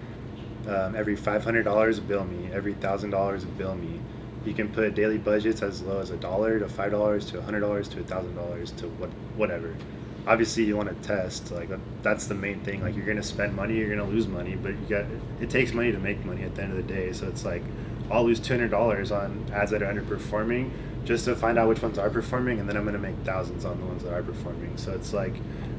[0.68, 4.00] um, every five hundred dollars bill me, every thousand dollars bill me.
[4.44, 7.42] You can put daily budgets as low as a dollar to five dollars to a
[7.42, 9.74] hundred dollars to a thousand dollars to what whatever
[10.26, 13.54] obviously you want to test like uh, that's the main thing like you're gonna spend
[13.54, 15.04] money you're gonna lose money but you got
[15.40, 17.62] it takes money to make money at the end of the day so it's like
[18.10, 20.70] i'll lose $200 on ads that are underperforming
[21.04, 23.78] just to find out which ones are performing and then i'm gonna make thousands on
[23.80, 24.76] the ones that are performing.
[24.76, 25.34] So it's like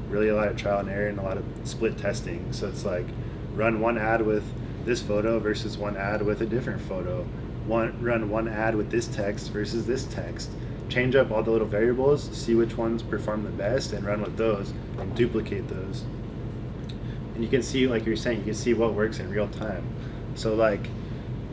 [0.08, 2.52] really a lot of trial and error and a lot of split testing.
[2.52, 3.06] So it's like
[3.54, 4.44] run one ad with
[4.84, 7.26] this photo versus one ad with a different photo.
[7.66, 10.50] One run one ad with this text versus this text
[10.92, 14.36] change up all the little variables, see which ones perform the best, and run with
[14.36, 16.04] those and duplicate those.
[17.34, 19.84] And you can see, like you're saying, you can see what works in real time.
[20.34, 20.86] So, like,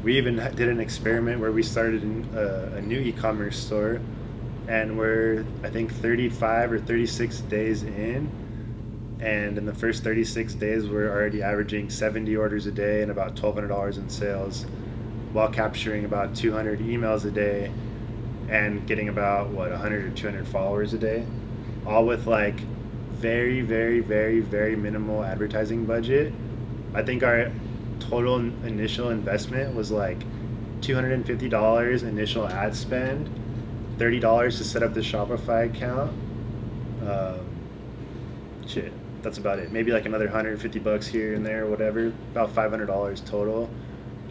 [0.03, 2.03] we even did an experiment where we started
[2.35, 4.01] uh, a new e-commerce store,
[4.67, 8.29] and we're I think 35 or 36 days in,
[9.19, 13.35] and in the first 36 days we're already averaging 70 orders a day and about
[13.35, 14.65] $1,200 in sales,
[15.33, 17.71] while capturing about 200 emails a day
[18.49, 21.25] and getting about what 100 or 200 followers a day,
[21.85, 22.59] all with like
[23.11, 26.33] very, very, very, very minimal advertising budget.
[26.93, 27.51] I think our
[27.99, 30.17] total initial investment was like
[30.81, 33.29] $250 initial ad spend,
[33.97, 36.11] $30 to set up the Shopify account.
[37.05, 37.39] Um,
[38.65, 39.71] shit, that's about it.
[39.71, 42.07] Maybe like another 150 bucks here and there, whatever.
[42.31, 43.69] About $500 total,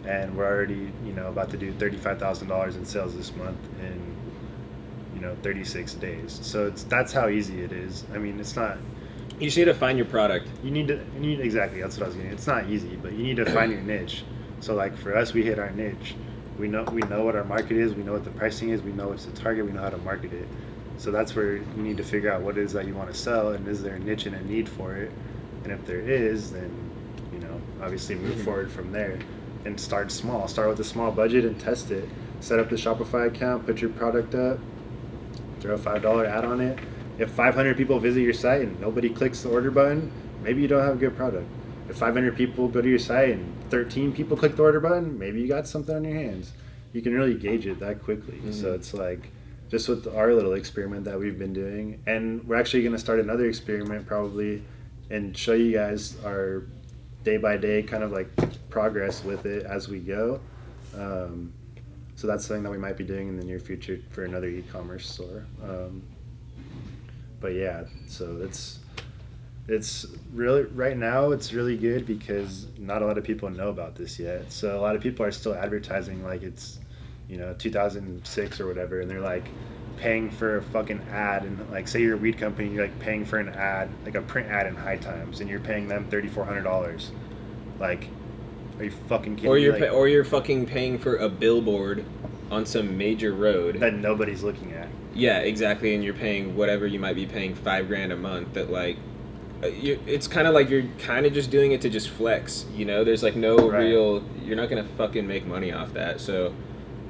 [0.05, 4.08] and we're already, you know, about to do $35,000 in sales this month in,
[5.19, 6.39] you know, 36 days.
[6.41, 8.05] So it's that's how easy it is.
[8.13, 8.77] I mean, it's not.
[9.39, 10.47] You just need to find your product.
[10.63, 10.95] You need to.
[11.15, 11.81] You need exactly.
[11.81, 12.31] That's what I was getting.
[12.31, 14.23] It's not easy, but you need to find your niche.
[14.61, 16.15] So like for us, we hit our niche.
[16.57, 17.93] We know we know what our market is.
[17.93, 18.81] We know what the pricing is.
[18.81, 19.65] We know what's the target.
[19.65, 20.47] We know how to market it.
[20.97, 23.17] So that's where you need to figure out what it is that you want to
[23.17, 25.11] sell and is there a niche and a need for it.
[25.63, 26.69] And if there is, then
[27.33, 28.43] you know obviously move Mhm.
[28.43, 29.17] forward from there
[29.65, 30.47] and start small.
[30.49, 32.07] Start with a small budget and test it.
[32.41, 33.65] Set up the Shopify account.
[33.65, 34.59] Put your product up.
[35.59, 36.79] Throw a five dollar ad on it.
[37.17, 40.83] If 500 people visit your site and nobody clicks the order button, maybe you don't
[40.83, 41.47] have a good product.
[41.89, 45.41] If 500 people go to your site and 13 people click the order button, maybe
[45.41, 46.53] you got something on your hands.
[46.93, 48.39] You can really gauge it that quickly.
[48.51, 48.75] So Mhm.
[48.75, 49.31] it's like
[49.69, 53.19] just with our little experiment that we've been doing, and we're actually going to start
[53.19, 54.63] another experiment probably
[55.11, 56.63] and show you guys our
[57.23, 58.29] day by day kind of like
[58.69, 60.39] progress with it as we go.
[60.97, 61.51] Um,
[62.19, 65.09] so that's something that we might be doing in the near future for another e-commerce
[65.09, 65.45] store.
[65.63, 66.03] Um,
[67.39, 68.79] but yeah, so it's
[69.69, 73.95] it's really right now it's really good because not a lot of people know about
[73.95, 74.51] this yet.
[74.51, 76.79] So a lot of people are still advertising like it's
[77.29, 79.47] you know 2006 or whatever, and they're like
[79.95, 83.23] paying for a fucking ad and like say you're a weed company, you're like paying
[83.23, 86.27] for an ad like a print ad in High Times, and you're paying them thirty
[86.27, 87.13] four hundred dollars.
[87.79, 88.09] Like,
[88.79, 92.03] are you fucking kidding Or you're Like, pa- or you're fucking paying for a billboard
[92.49, 93.79] on some major road.
[93.79, 94.87] that nobody's looking at.
[95.13, 95.93] Yeah, exactly.
[95.95, 98.53] And you're paying whatever you might be paying five grand a month.
[98.53, 98.97] That like,
[99.63, 102.65] uh, you, it's kind of like you're kind of just doing it to just flex.
[102.75, 103.79] You know, there's like no Right.
[103.89, 104.23] real.
[104.43, 106.21] You're not gonna fucking make money off that.
[106.21, 106.53] So,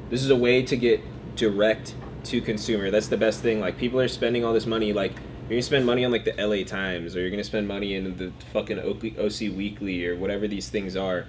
[0.10, 1.02] this is a way to get
[1.36, 1.94] direct
[2.26, 2.90] to consumer.
[2.90, 3.60] That's the best thing.
[3.60, 4.92] Like people are spending all this money.
[4.92, 5.12] Like
[5.44, 8.18] you're gonna spend money on like the LA Times, or you're gonna spend money in
[8.18, 11.26] the fucking OC Weekly, or whatever these things are.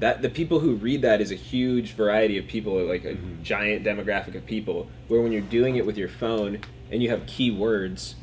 [0.00, 3.42] That the people who read that is a huge variety of people, like a Mhm.
[3.42, 4.88] giant demographic of people.
[5.08, 6.58] Where when you're doing it with your phone
[6.92, 8.14] and you have keywords,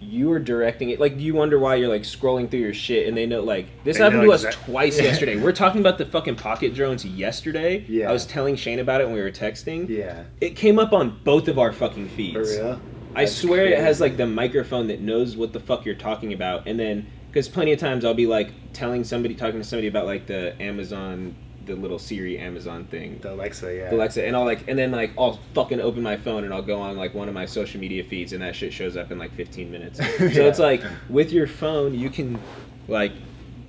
[0.00, 0.98] you are directing it.
[1.00, 3.96] Like you wonder why you're like scrolling through your shit, and they know like this
[3.98, 5.04] They happened to us twice Yeah.
[5.04, 5.36] yesterday.
[5.36, 7.84] We're talking about the fucking pocket drones yesterday.
[7.88, 8.10] Yeah.
[8.10, 9.88] I was telling Shane about it when we were texting.
[9.88, 10.24] Yeah.
[10.40, 12.58] It came up on both of our fucking For feeds.
[12.58, 12.80] real?
[13.14, 16.32] I That's swear it has like the microphone that knows what the fuck you're talking
[16.32, 19.88] about, and then because plenty of times I'll be like telling somebody, talking to somebody
[19.88, 23.74] about like the Amazon, the little Siri Amazon thing, the Alexa.
[23.74, 23.88] Yeah.
[23.88, 26.60] the Alexa, and I'll like, and then like I'll fucking open my phone and I'll
[26.60, 29.18] go on like one of my social media feeds, and that shit shows up in
[29.18, 29.98] like 15 minutes.
[30.18, 30.42] So Yeah.
[30.48, 32.38] it's like with your phone, you can
[32.86, 33.12] like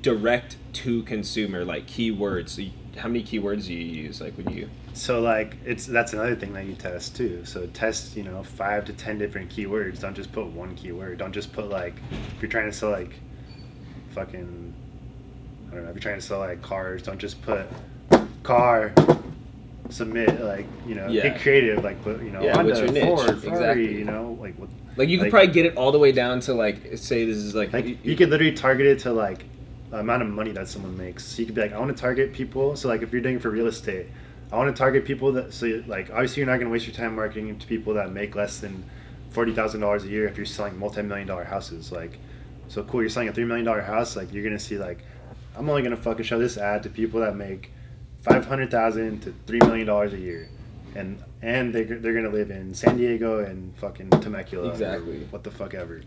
[0.01, 2.49] direct to consumer like keywords.
[2.49, 4.69] So you, how many keywords do you use like when you?
[4.93, 7.43] So like it's that's another thing that you test too.
[7.45, 9.99] So test you know five to ten different keywords.
[10.01, 11.17] Don't just put one keyword.
[11.17, 11.93] Don't just put like
[12.35, 13.13] if you're trying to sell like
[14.13, 14.73] fucking
[15.71, 17.03] I don't know if you're trying to sell like cars.
[17.03, 17.65] Don't just put
[18.43, 18.91] car.
[19.89, 21.23] Submit like you know Yeah.
[21.23, 23.19] get creative like put you know Yeah, what's Honda, your niche?
[23.19, 23.97] Ford, Ferrari, Exactly.
[23.99, 26.39] you know like what Like you could Like- probably get it all the way down
[26.41, 29.43] to like say this is like, Like you- you could literally target it to like
[29.89, 31.23] the amount of money that someone makes.
[31.25, 32.75] So you could be like, I want to target people.
[32.75, 34.07] So like if you're doing it for real estate,
[34.51, 36.87] I want to target people that so you- like obviously you're not going to waste
[36.87, 38.83] your time marketing to people that make less than
[39.31, 41.91] forty thousand dollars a year if you're selling multi-million dollar houses.
[41.91, 42.17] Like,
[42.73, 44.15] so cool, you're selling a three million dollar house.
[44.15, 44.99] Like you're gonna see like,
[45.55, 47.71] I'm only gonna fucking show this ad to people that make
[48.21, 50.49] five hundred thousand to three million dollars a year.
[50.95, 55.19] And and they they're gonna live in San Diego and fucking Temecula, Exactly.
[55.29, 56.01] what the fuck ever,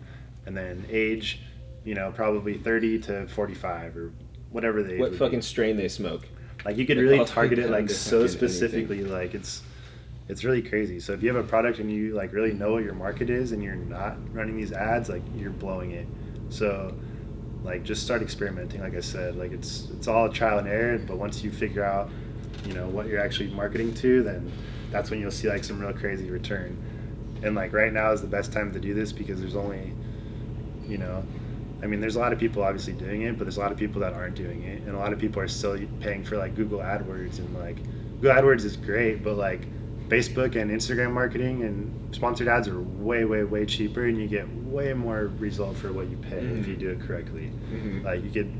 [0.47, 1.41] and then age,
[1.85, 4.13] you know, probably thirty to forty five or
[4.51, 4.99] whatever they.
[4.99, 6.27] what fucking strain they smoke.
[6.65, 9.63] like you could like, really target it like so specifically, like it's
[10.29, 10.99] it's really crazy.
[10.99, 13.53] So if you have a product and you like really know what your market is
[13.53, 16.09] and you're not running these ads, like you're blowing it.
[16.49, 16.95] So
[17.65, 18.81] like just start experimenting.
[18.81, 20.99] Like I said, like it's it's all trial and error.
[20.99, 22.09] But once you figure out,
[22.65, 24.51] you know, what you're actually marketing to, then
[24.91, 26.77] that's when you'll see like some real crazy return.
[27.43, 29.93] And like right now is the best time to do this because there's only,
[30.89, 31.23] you know,
[31.83, 33.79] I mean, there's a lot of people obviously doing it, but there's a lot of
[33.79, 36.55] people that aren't doing it, and a lot of people are still paying for like
[36.55, 37.77] Google AdWords and like
[38.21, 39.67] Google AdWords is great, but like
[40.09, 44.47] Facebook and Instagram marketing and sponsored ads are way, way, way cheaper, and you get
[44.65, 46.69] way more result for what you pay if Mhm.
[46.69, 47.51] you do it correctly.
[47.73, 48.05] Mhm.
[48.05, 48.51] Like you could,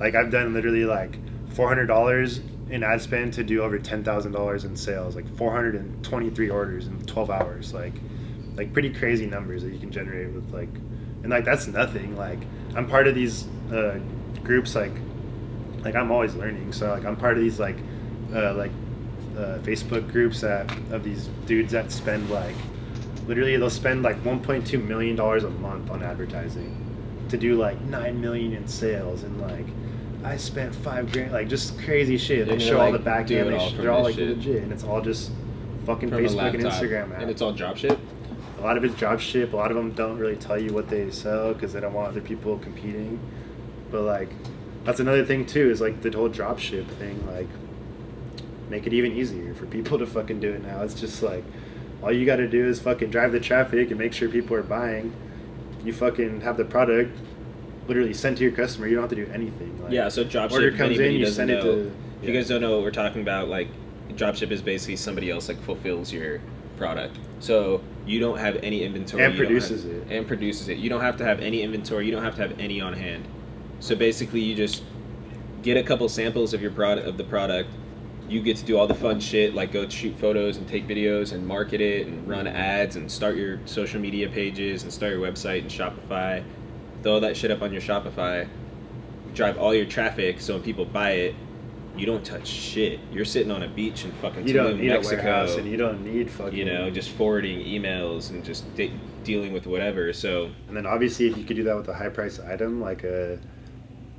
[0.00, 1.16] like I've done literally like
[1.50, 2.40] four hundred dollars
[2.70, 6.02] in ad spend to do over ten thousand dollars in sales, like four hundred and
[6.04, 7.94] twenty three orders in twelve hours, like
[8.56, 10.70] like pretty crazy numbers that you can generate with like,
[11.22, 12.16] and like that's nothing.
[12.16, 12.40] Like
[12.74, 13.98] I'm part of these uh,
[14.42, 14.92] groups, like
[15.84, 17.76] like I'm always learning, so like I'm part of these like
[18.34, 18.72] uh, like
[19.36, 22.54] uh, Facebook groups that of these dudes that spend like
[23.26, 26.82] literally they'll spend like 1.2 million dollars a month on advertising
[27.28, 29.66] to do like nine million in sales and like
[30.24, 32.46] I spent five grand like just crazy shit.
[32.46, 33.52] They And they're, show all the back end.
[33.52, 34.28] They sh- they're all like shit.
[34.28, 35.30] legit, and it's all just
[35.84, 36.64] fucking From Facebook and.
[36.64, 37.12] Instagram.
[37.12, 37.22] Ads.
[37.22, 37.96] And it's all drop ship.
[38.58, 39.52] a lot of it's drop ship.
[39.52, 42.08] A lot of them don't really tell you what they sell because they don't want
[42.08, 43.20] other people competing.
[43.92, 44.30] But like,
[44.84, 45.70] that's another thing too.
[45.70, 47.24] Is like the whole drop ship thing.
[47.28, 47.48] Like,
[48.70, 50.82] make it even easier for people to fucking do it now.
[50.82, 51.44] It's just like,
[52.02, 54.62] all you got to do is fucking drive the traffic and make sure people are
[54.62, 55.12] buying.
[55.84, 57.16] You fucking have the product
[57.88, 58.86] literally sent to your customer.
[58.86, 59.80] You don't have to do anything.
[59.82, 60.52] Like, Yeah, so dropship.
[60.52, 63.22] order comes in, you send it to- If you guys don't know what we're talking
[63.22, 63.68] about, like
[64.14, 66.40] dropship is basically somebody else like fulfills your
[66.76, 67.18] product.
[67.40, 70.06] So you don't have any inventory And produces have- it.
[70.10, 70.78] and produces it.
[70.78, 72.06] You don't have to have any inventory.
[72.06, 73.24] You don't have to have any on hand.
[73.80, 74.82] So basically, you just
[75.62, 77.68] get a couple samples of your product of the product.
[78.28, 81.32] You get to do all the fun shit like go shoot photos and take videos
[81.32, 85.20] and market it and run ads and start your social media pages and start your
[85.20, 86.42] website and Shopify.
[87.02, 88.48] Throw all that shit up on your Shopify.
[89.34, 91.34] Drive all your traffic so when people buy it,
[91.96, 93.00] you don't touch shit.
[93.12, 95.76] You're sitting on a beach in fucking You don't need Mexico a warehouse, and you
[95.78, 96.56] don't need fucking.
[96.58, 98.92] you know, just forwarding emails and just de-
[99.24, 100.12] dealing with whatever.
[100.12, 103.04] So And then obviously, if you could do that with a high price item, like
[103.04, 103.38] a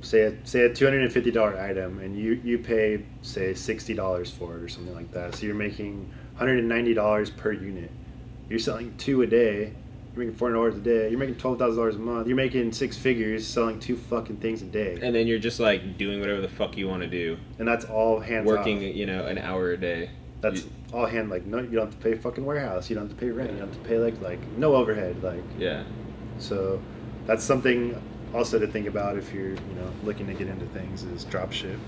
[0.00, 3.54] say a say a two hundred and fifty dollar item, and you you pay say
[3.54, 6.94] sixty dollars for it or something like that, so you're making one hundred and ninety
[6.94, 7.90] dollars per unit.
[8.48, 9.72] You're selling two a day.
[10.14, 11.10] You're making four hundred dollars a day.
[11.10, 12.26] You're making twelve thousand dollars a month.
[12.26, 15.98] You're making six figures selling two fucking things a day, and then you're just like
[15.98, 18.94] doing whatever the fuck you want to do, and that's all hands working off.
[18.96, 20.10] you know an hour a day.
[20.40, 21.58] That's You- all hand like no.
[21.58, 22.88] You don't have to pay fucking warehouse.
[22.88, 23.50] You don't have to pay rent.
[23.52, 25.22] You don't have to pay like like no overhead.
[25.22, 25.82] Like yeah.
[26.38, 26.80] So
[27.26, 28.00] that's something
[28.34, 31.78] also to think about if you're, you know, looking to get into things is dropship.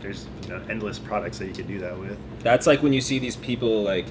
[0.00, 2.18] There's you know, endless products that you could do that with.
[2.40, 4.06] That's like when you see these people like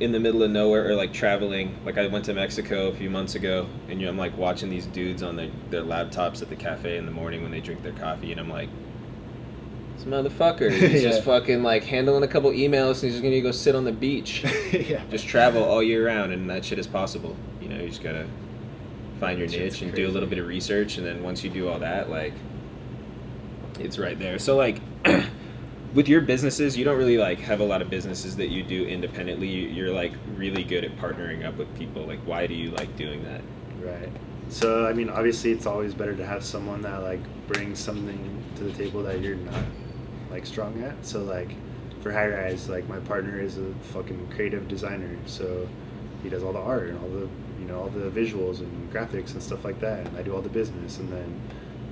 [0.00, 1.76] in the middle of nowhere or like traveling.
[1.84, 4.70] Like I went to Mexico a few months ago, and you know, I'm like watching
[4.70, 7.82] these dudes on their, their laptops at the cafe in the morning when they drink
[7.82, 8.68] their coffee, and I'm like,
[9.96, 11.10] this motherfucker, he's Yeah.
[11.10, 13.92] just fucking like handling a couple emails, and he's just gonna go sit on the
[13.92, 14.42] beach.
[14.72, 15.02] yeah.
[15.10, 18.26] just travel all year round and that shit is possible you know you just gotta
[19.20, 21.68] find your niche and do a little bit of research and then once you do
[21.68, 22.32] all that like
[23.80, 24.38] it's right there.
[24.38, 24.80] So like
[25.94, 28.84] with your businesses you don't really like have a lot of businesses that you do
[28.86, 29.48] independently.
[29.48, 32.04] You- you're like really good at partnering up with people.
[32.06, 33.40] Like why do you like doing that?
[33.80, 34.10] Right.
[34.48, 38.64] So I mean, obviously, it's always better to have someone that like brings something to
[38.64, 39.62] the table that you're not
[40.30, 41.04] like strong at.
[41.04, 41.50] So like,
[42.02, 45.66] for High Rise, like my partner is a fucking creative designer, so
[46.24, 47.28] he does all the art and all the
[47.60, 50.42] you know all the visuals and graphics and stuff like that, and I do all
[50.42, 50.98] the business.
[50.98, 51.40] And then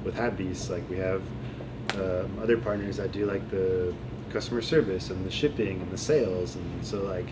[0.05, 1.23] with Hat Beast, like we have
[1.95, 3.95] um, other partners that do like the
[4.31, 7.29] customer service and the shipping and the sales, and so like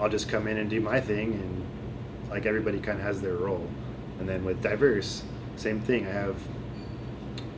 [0.00, 3.36] I'll just come in and do my thing and like everybody kind of has their
[3.36, 3.68] role.
[4.18, 5.22] And then with diverse,
[5.56, 6.06] same thing.
[6.06, 6.36] I have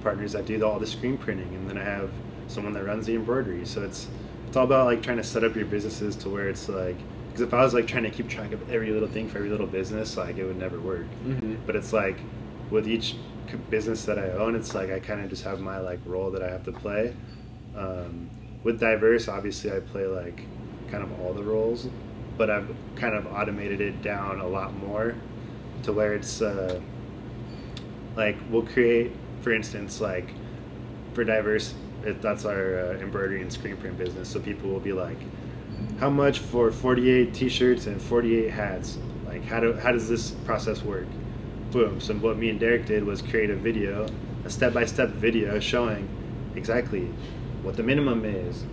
[0.03, 2.11] partners that do all the screen printing, and then I have
[2.49, 3.65] someone that runs the embroidery.
[3.65, 4.09] So it's
[4.49, 6.97] it's all about like trying to set up your businesses to where it's like
[7.35, 9.51] because if I was like trying to keep track of every little thing for every
[9.51, 11.07] little business, like it would never work.
[11.27, 11.57] mm-hmm.
[11.67, 12.17] But it's like
[12.71, 13.17] with each
[13.71, 16.45] business that I own, it's like I kind of just have my like role that
[16.45, 17.13] I have to play.
[17.77, 18.31] Um,
[18.63, 20.47] with diverse, obviously, I play like
[20.93, 21.89] kind of all the roles,
[22.39, 25.17] but I've kind of automated it down a lot more
[25.83, 26.81] to where it's uh,
[28.15, 30.29] like we'll create, for instance, like
[31.15, 34.29] for diverse, it, that's our uh, embroidery and screen print business.
[34.29, 35.19] So people will be like,
[35.99, 38.99] how much for 48 t-shirts and 48 hats?
[39.27, 41.07] Like how do how does this process work?
[41.71, 42.01] Boom.
[42.01, 44.07] So what me and Derek did was create a video,
[44.45, 46.09] a step-by-step video showing
[46.55, 47.09] exactly
[47.63, 48.65] what the minimum is,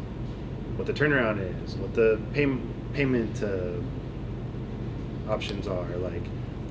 [0.75, 2.47] what the turnaround is, what the pay,
[2.93, 3.71] payment uh,
[5.31, 6.23] options are, like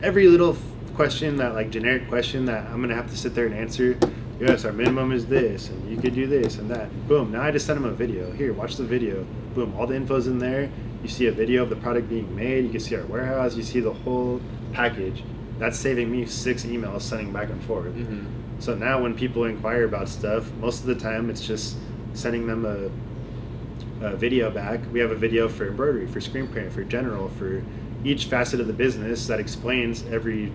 [0.03, 0.57] every little
[0.95, 3.99] question that like generic question that I'm gonna have to sit there and answer.
[4.41, 6.88] Yes, our minimum is this, and you could do this and that.
[7.07, 7.30] Boom.
[7.30, 8.32] Now I just sent them a video.
[8.32, 9.26] Here, watch the video.
[9.55, 9.74] Boom.
[9.76, 10.70] All the info's in there.
[11.03, 12.64] You see a video of the product being made.
[12.64, 13.55] You can see our warehouse.
[13.55, 14.41] You see the whole
[14.72, 15.22] package.
[15.59, 17.95] That's saving me six emails sending back and forth.
[17.95, 18.61] Mm-hmm.
[18.61, 21.76] So now when people inquire about stuff, most of the time it's just
[22.14, 24.80] sending them a, a video back.
[24.91, 27.62] We have a video for embroidery, for screen print, for general, for
[28.05, 30.51] each facet of the business that explains every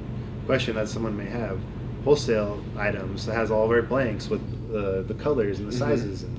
[0.48, 1.60] question that someone may have.
[2.06, 4.42] Wholesale items that has all of our blanks with
[4.74, 5.80] uh, the colors and the Mhm.
[5.80, 6.38] sizes and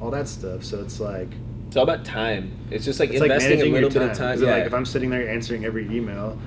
[0.00, 0.62] all that stuff.
[0.64, 1.28] So it's like
[1.66, 2.52] It's all about time.
[2.70, 4.32] It's just like it's like investing a managing little your bit time.
[4.34, 4.48] of time.
[4.48, 4.56] Yeah.
[4.58, 6.38] Like if I'm sitting there answering every email,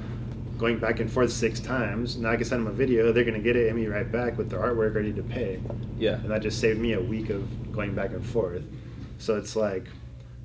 [0.58, 3.12] going back and forth six times, now I can send them a video.
[3.12, 5.60] They're gonna get it and me right back with their artwork ready to pay,
[6.00, 6.16] yeah.
[6.22, 7.44] and that just saved me a week of
[7.74, 8.64] going back and forth.
[9.18, 9.88] So it's like,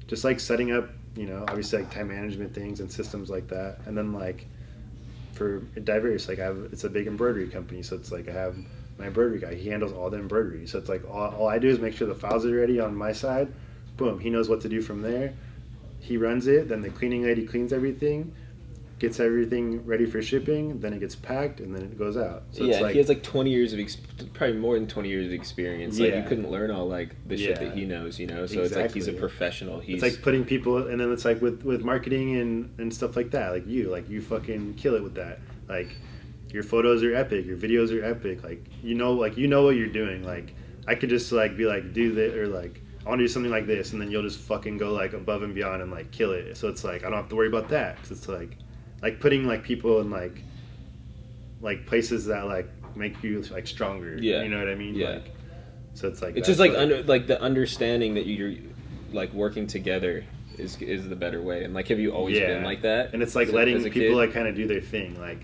[0.09, 3.79] just like setting up, you know, obviously like time management things and systems like that,
[3.87, 4.47] and then like
[5.41, 8.59] for diverse, like I have it's a big embroidery company, so it's like I have
[8.99, 9.55] my embroidery guy.
[9.55, 12.07] He handles all the embroidery, so it's like all, all I do is make sure
[12.07, 13.51] the files are ready on my side.
[13.97, 15.33] Boom, he knows what to do from there.
[15.99, 16.69] He runs it.
[16.69, 18.35] Then the cleaning lady cleans everything,
[19.01, 20.79] gets everything ready for shipping.
[20.79, 22.45] Then it gets packed, and then it goes out.
[22.53, 23.97] So yeah, it's like he has like 20 years of ex-
[24.35, 25.99] probably more than 20 years of experience.
[25.99, 28.47] Like you couldn't learn all like the shit that he knows, you know.
[28.47, 29.81] So it's like he's a professional.
[29.81, 33.17] He's it's like putting people, and then it's like with with marketing and and stuff
[33.17, 33.51] like that.
[33.51, 35.41] Like you, like you fucking kill it with that.
[35.69, 35.97] Like
[36.53, 38.45] your photos are epic, your videos are epic.
[38.45, 40.23] Like you know, like you know what you're doing.
[40.25, 40.55] Like
[40.87, 43.51] I could just like be like do this or like I want to do something
[43.51, 46.33] like this, and then you'll just fucking go like above and beyond and like kill
[46.33, 46.55] it.
[46.59, 48.59] So it's like I don't have to worry about that because it's like
[49.03, 50.43] like putting like people in like
[51.61, 54.17] like places that like make you like stronger.
[54.21, 54.43] Yeah.
[54.43, 54.95] you know what I mean.
[54.95, 55.11] Yeah.
[55.11, 55.33] Like,
[55.95, 58.55] so it's like it's just like what- under like the understanding that you're
[59.13, 60.25] like working together
[60.59, 61.65] is is the better way.
[61.65, 63.13] And like have you always been like that?
[63.13, 64.15] And it's like as letting as people kid?
[64.15, 65.19] like kind of do their thing.
[65.21, 65.43] Like,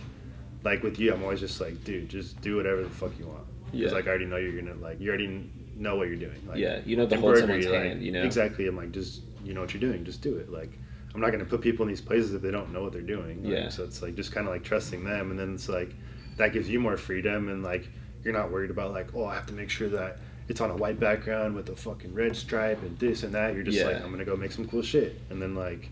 [0.65, 3.45] like with you, I'm always just like, dude, just do whatever the fuck you want.
[3.73, 3.97] Because Yeah.
[3.97, 6.41] like I already know you're gonna like you already know what you're doing.
[6.47, 8.23] Like, Yeah, you know hold embroidery, someone's like, hand, you know.
[8.23, 8.67] exactly.
[8.67, 10.51] I'm like, just you know what you're doing, just do it.
[10.51, 10.71] Like,
[11.17, 13.43] I'm not gonna put people in these places if they don't know what they're doing.
[13.43, 13.69] Like, Yeah.
[13.71, 15.95] So it's like just kind of like trusting them, and then it's like
[16.37, 17.89] that gives you more freedom, and like
[18.23, 20.19] you're not worried about like, oh, I have to make sure that.
[20.49, 23.55] It's on a white background with a fucking red stripe and this and that.
[23.55, 23.87] You're just Yeah.
[23.87, 25.89] like, I'm gonna go make some cool shit, and then like,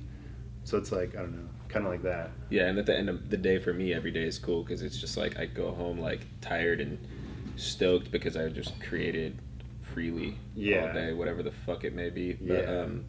[0.62, 2.30] so it's like I don't know, kind of like that.
[2.50, 4.82] Yeah, and at the end of the day, for me, every day is cool because
[4.82, 6.98] it's just like I go home like tired and
[7.56, 9.38] stoked because I just created
[9.92, 10.86] freely Yeah.
[10.88, 12.34] all day, whatever the fuck it may be.
[12.34, 12.80] But, Yeah.
[12.82, 13.04] um,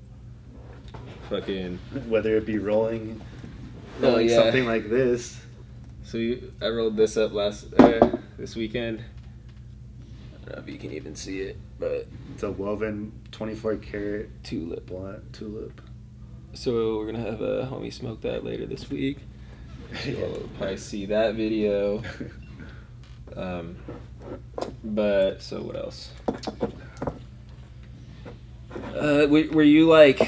[1.29, 1.77] fucking.
[2.07, 3.21] whether it be rolling,
[4.01, 4.35] Oh, rolling yeah.
[4.43, 5.39] something like this.
[6.03, 8.99] So you, I rolled this up last uh, this weekend.
[8.99, 14.43] I don't know if you can even see it, but It's a woven 24 karat
[14.43, 14.85] tulip.
[14.87, 15.81] blunt tulip.
[16.53, 19.17] So we're gonna have a homie smoke that later this week.
[20.05, 22.01] You'll probably see that video.
[23.35, 23.75] Um,
[24.81, 26.11] but so what else?
[28.95, 30.25] Uh, were, were you like?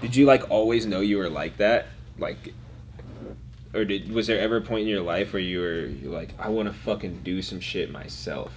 [0.00, 1.86] Did you like always know you were like that?
[2.18, 2.54] Like,
[3.74, 6.48] or did was there ever a point in your life where you were like, I
[6.48, 8.52] want to fucking do some shit myself?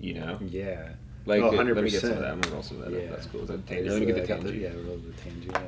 [0.00, 0.90] You know, Yeah.
[1.24, 2.30] like Oh, let me get some of that.
[2.32, 2.98] I'm gonna roll some of that.
[3.02, 3.08] Yeah.
[3.08, 3.16] Up.
[3.16, 3.42] That's cool.
[3.42, 3.88] Is that Okay, tangent?
[3.88, 4.60] so Let me get the tangent.
[4.60, 5.52] yeah, roll the tangent.
[5.52, 5.62] Yeah.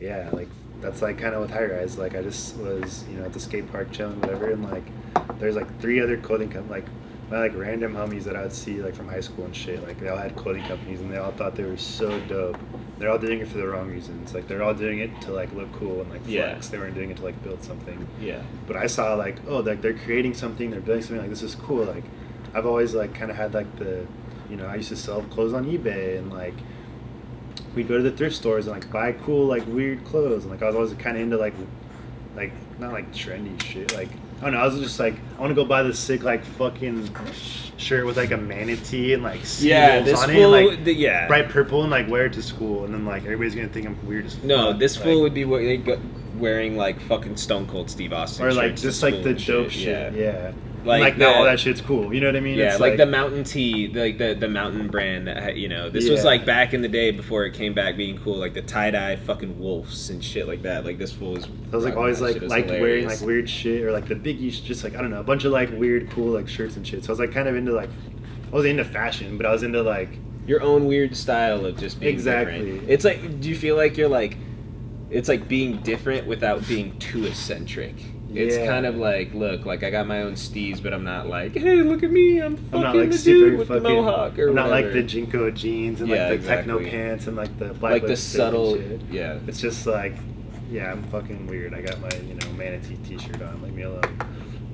[0.00, 0.48] Yeah, like
[0.80, 1.98] that's like kind of with high rise.
[1.98, 4.84] Like I just was, you know, at the skate park chilling, whatever, and like
[5.40, 6.84] there's like three other clothing com- like
[7.30, 9.82] my like random homies that I would see like from high school and shit.
[9.86, 12.58] Like they all had clothing companies and they all thought they were so dope.
[12.98, 14.34] They're all doing it for the wrong reasons.
[14.34, 16.30] Like they're all doing it to like look cool and like flex.
[16.66, 16.70] Yeah.
[16.70, 18.08] They weren't doing it to like build something.
[18.20, 18.42] Yeah.
[18.66, 21.54] but I saw like oh like they're creating something they're building something like this is
[21.54, 22.04] cool like
[22.54, 24.06] I've always like kind of had like the
[24.48, 26.54] you know I used to sell clothes on eBay and like
[27.74, 30.62] we'd go to the thrift stores and like buy cool like weird clothes and like
[30.62, 31.54] I was always kind of into like
[32.34, 34.08] like not like trendy shit like
[34.40, 36.44] I don't know I was just like I want to go buy this sick like
[36.44, 37.10] fucking
[37.76, 40.54] shirt with like a manatee and like Yeah, this on fool.
[40.54, 41.26] it and, like the, yeah.
[41.26, 44.06] bright purple and like wear it to school and then like everybody's gonna think I'm
[44.06, 44.44] weird as fuck.
[44.44, 46.00] No, this like, fool would be what they go-
[46.38, 50.14] wearing like fucking Stone Cold Steve Austin, or like just like the dope shit.
[50.14, 50.52] Yeah.
[50.84, 52.14] Like Like, now all that shit's cool.
[52.14, 52.56] You know what I mean?
[52.56, 55.26] Yeah, It's like, the Mountain Tea, the, like the the Mountain brand.
[55.26, 58.16] That you know, this was like back in the day before it came back being
[58.18, 60.84] cool, like the tie dye fucking wolves and shit like that.
[60.84, 61.46] Like this fool was.
[61.72, 62.44] I was like always like shit.
[62.44, 65.24] Liked wearing like weird shit or like the biggie, just like I don't know, a
[65.24, 67.04] bunch of like weird cool like shirts and shit.
[67.04, 67.90] So I was like kind of into like
[68.52, 70.10] I was into fashion, but I was into like
[70.46, 72.64] your own weird style of just being Exactly.
[72.64, 72.88] different.
[72.90, 74.38] It's like, do you feel like you're like,
[75.10, 77.94] it's like being different without being too eccentric.
[78.30, 81.56] It's kind of like, look, like I got my own steez, but I'm not like,
[81.56, 83.82] hey, look at me, I'm fucking I'm not like the dude with fucking.
[83.82, 87.26] the mohawk or I'm not like the JNCO jeans and Yeah, like the techno pants
[87.26, 89.00] and like the black like the subtle, shit.
[89.10, 89.38] yeah.
[89.46, 90.14] It's just like,
[90.70, 91.72] yeah, I'm fucking weird.
[91.72, 93.62] I got my you know manatee T-shirt on.
[93.62, 94.02] Leave me alone.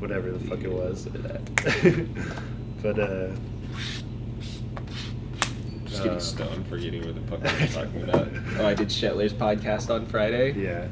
[0.00, 1.06] Whatever the fuck it was.
[2.82, 3.28] but uh.
[6.00, 8.28] I'm just getting uh, stoned, forgetting what the fuck I was talking about.
[8.58, 10.52] Oh, I did Shetler's podcast on Friday.
[10.52, 10.86] Yeah.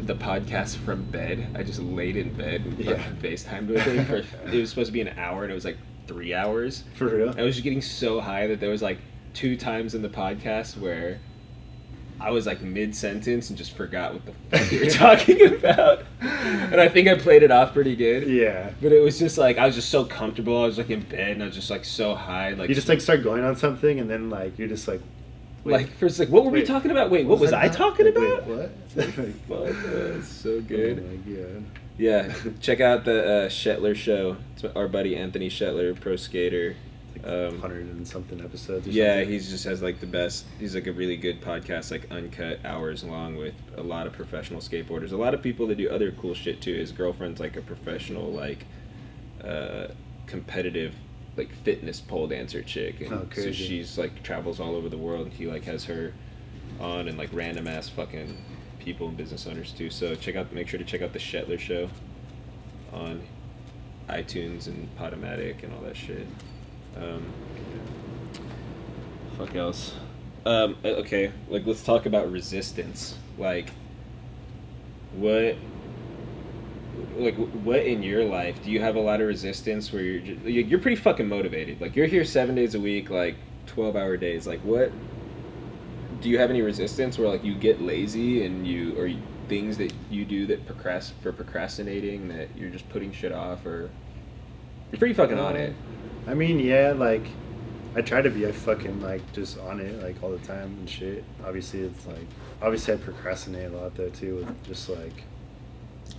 [0.00, 1.48] The podcast from bed.
[1.56, 3.02] I just laid in bed and Yeah.
[3.22, 4.04] FaceTimed with him.
[4.04, 4.16] For,
[4.52, 6.84] it was supposed to be an hour, and it was like three hours.
[6.94, 7.34] For real.
[7.36, 8.98] I was just getting so high that there was like
[9.34, 11.18] two times in the podcast where
[12.20, 16.04] I was like mid sentence and just forgot what the fuck you were talking about.
[16.20, 18.26] And I think I played it off pretty good.
[18.28, 18.70] Yeah.
[18.80, 20.62] But it was just like I was just so comfortable.
[20.62, 22.50] I was like in bed and I was just like so high.
[22.50, 25.00] Like You just like start going on something, and then like you're just like,
[25.64, 27.10] wait, like first like what were we talking about?
[27.10, 27.76] Wait, what was that I about?
[27.76, 28.46] talking about?
[28.46, 28.70] Wait, what?
[28.96, 30.98] Fuck, uh, it's so good.
[30.98, 31.64] Oh my god.
[31.98, 34.36] Yeah, check out the uh, Shetler show.
[34.54, 36.76] It's our buddy Anthony Shetler, pro skater.
[37.24, 38.86] Um, hundred and something episodes.
[38.86, 39.28] Or yeah, something.
[39.30, 40.44] he just has like the best.
[40.58, 44.60] He's like a really good podcast, like uncut hours long with a lot of professional
[44.60, 45.12] skateboarders.
[45.12, 46.74] A lot of people that do other cool shit too.
[46.74, 48.64] His girlfriend's like a professional, like
[49.42, 49.88] uh,
[50.26, 50.94] competitive,
[51.36, 55.26] like fitness pole dancer chick, and Oh, so she's like travels all over the world.
[55.26, 56.12] And he like has her
[56.80, 58.36] on and like random ass fucking
[58.78, 59.90] people and business owners too.
[59.90, 61.88] So check out, make sure to check out the Shetler show
[62.92, 63.22] on
[64.08, 66.26] iTunes and Podomatic and all that shit.
[67.00, 67.32] Um,
[69.36, 69.94] fuck else.
[70.44, 73.16] Um, okay, like let's talk about resistance.
[73.36, 73.70] Like,
[75.14, 75.56] what,
[77.16, 80.42] like what in your life do you have a lot of resistance where you're just,
[80.46, 81.80] you're pretty fucking motivated?
[81.80, 83.36] Like you're here seven days a week, like
[83.66, 84.46] twelve hour days.
[84.46, 84.92] Like what?
[86.22, 89.76] Do you have any resistance where like you get lazy and you or you, things
[89.76, 93.90] that you do that procrast for procrastinating that you're just putting shit off or
[94.90, 95.74] you're pretty fucking on it.
[96.26, 97.26] I mean, yeah, like
[97.94, 100.88] I try to be a fucking like just on it like all the time and
[100.88, 101.24] shit.
[101.44, 102.26] Obviously, it's like
[102.60, 105.24] obviously I procrastinate a lot though too with just like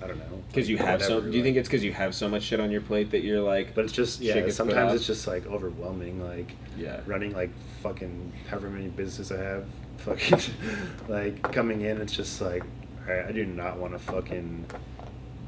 [0.01, 1.21] I don't know Because you like, have so.
[1.21, 3.41] Do you think it's because you have so much shit on your plate that you're
[3.41, 3.75] like?
[3.75, 4.49] But it's just yeah.
[4.49, 6.23] Sometimes it's just like overwhelming.
[6.23, 7.01] Like yeah.
[7.05, 7.51] running like
[7.83, 9.65] fucking however many businesses I have,
[9.97, 10.39] fucking
[11.07, 12.01] like coming in.
[12.01, 12.63] It's just like
[13.07, 14.65] alright, I do not want to fucking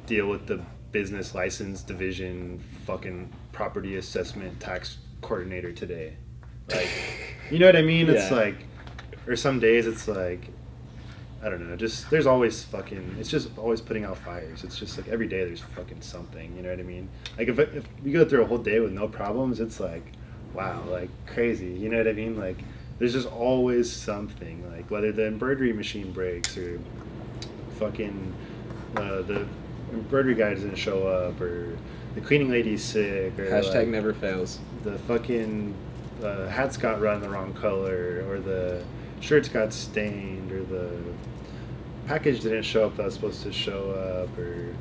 [0.06, 6.14] deal with the business license division fucking property assessment tax coordinator today.
[6.70, 6.90] Like,
[7.52, 8.10] you know what I mean?
[8.10, 8.56] It's like,
[9.28, 10.50] or some days it's like,
[11.42, 11.76] I don't know.
[11.76, 13.16] Just there's always fucking.
[13.20, 14.64] It's just always putting out fires.
[14.66, 16.56] It's just like every day there's fucking something.
[16.56, 17.08] You know what I mean?
[17.38, 20.04] Like if if you go through a whole day with no problems, it's like,
[20.54, 21.68] wow, like crazy.
[21.68, 22.38] You know what I mean?
[22.38, 22.58] Like
[22.98, 24.70] there's just always something.
[24.70, 26.80] Like whether the embroidery machine breaks or
[27.78, 28.34] fucking
[28.98, 29.48] uh, the
[29.94, 31.78] embroidery guy doesn't show up or
[32.16, 34.60] the cleaning lady's sick or Hashtag like, never fails.
[34.84, 35.74] the fucking
[36.24, 38.84] uh, hats got run the wrong color, or the
[39.22, 40.92] shirts got stained, or the
[42.08, 44.74] package didn't show up that was supposed to show up, or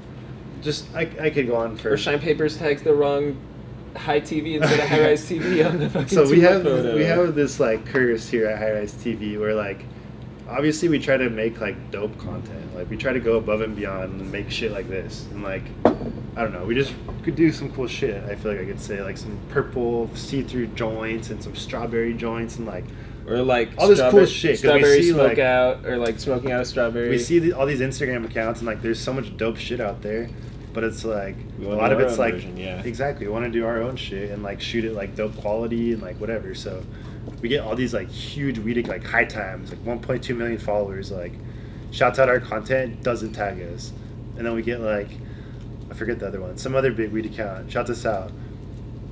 [0.62, 1.92] just I, I could go on for.
[1.92, 3.36] Or Shine Papers tags the wrong
[3.94, 6.08] high TV instead of high rise TV on the fucking.
[6.08, 6.94] so we have photo.
[6.96, 9.84] we have this like curse here at High Rise TV where like
[10.48, 13.76] obviously we try to make like dope content like we try to go above and
[13.76, 17.52] beyond and make shit like this and like I don't know we just could do
[17.52, 21.42] some cool shit I feel like I could say like some purple see-through joints and
[21.42, 22.84] some strawberry joints and like
[23.28, 26.62] or like all this cool shit, Strawberry see, smoke like- out or like smoking out
[26.62, 27.10] a strawberry.
[27.10, 30.00] we see the, all these Instagram accounts and like there's so much dope shit out
[30.02, 30.30] there,
[30.72, 32.80] but it's like a lot of it's like version, yeah.
[32.82, 33.26] exactly.
[33.26, 36.02] We want to do our own shit and like shoot it like dope quality and
[36.02, 36.54] like whatever.
[36.54, 36.82] So
[37.40, 41.32] we get all these like huge we like high times like 1.2 million followers like
[41.90, 43.92] shouts out our content doesn't tag us,
[44.36, 45.08] and then we get like
[45.90, 48.30] I forget the other one some other big weed account shouts us out.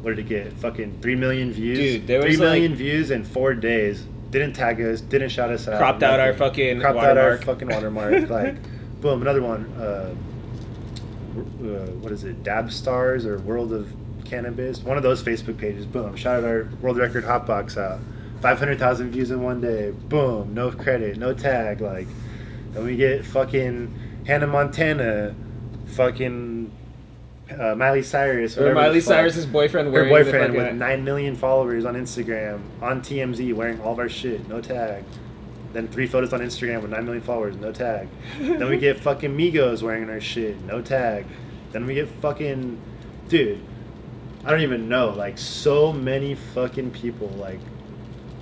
[0.02, 0.52] What did it get?
[0.52, 1.78] Fucking three million views.
[1.78, 4.04] Dude, there three was, million like- views in four days.
[4.30, 5.00] Didn't tag us.
[5.00, 5.78] Didn't shout us out.
[5.78, 7.44] Cropped out our fucking cropped out our watermark.
[7.44, 8.28] fucking watermark.
[8.28, 8.56] like,
[9.00, 9.64] boom, another one.
[9.78, 10.14] Uh,
[11.36, 12.42] uh, what is it?
[12.42, 13.88] Dab Stars or World of
[14.28, 14.80] Cannabis?
[14.80, 15.86] One of those Facebook pages.
[15.86, 18.00] Boom, shout out our world record hotbox out.
[18.40, 19.90] Five hundred thousand views in one day.
[19.90, 21.80] Boom, no credit, no tag.
[21.80, 22.06] Like,
[22.72, 23.94] then we get fucking
[24.26, 25.34] Hannah Montana,
[25.86, 26.70] fucking
[27.50, 28.58] uh, Miley Cyrus.
[28.58, 33.54] or Miley Cyrus's boyfriend her boyfriend with fucking, nine million followers on Instagram on TMZ
[33.54, 35.04] wearing all of our shit, no tag.
[35.72, 38.08] Then three photos on Instagram with nine million followers, no tag.
[38.38, 41.26] then we get fucking Migos wearing our shit, no tag.
[41.72, 42.80] Then we get fucking,
[43.28, 43.60] dude,
[44.46, 47.58] I don't even know, like so many fucking people like,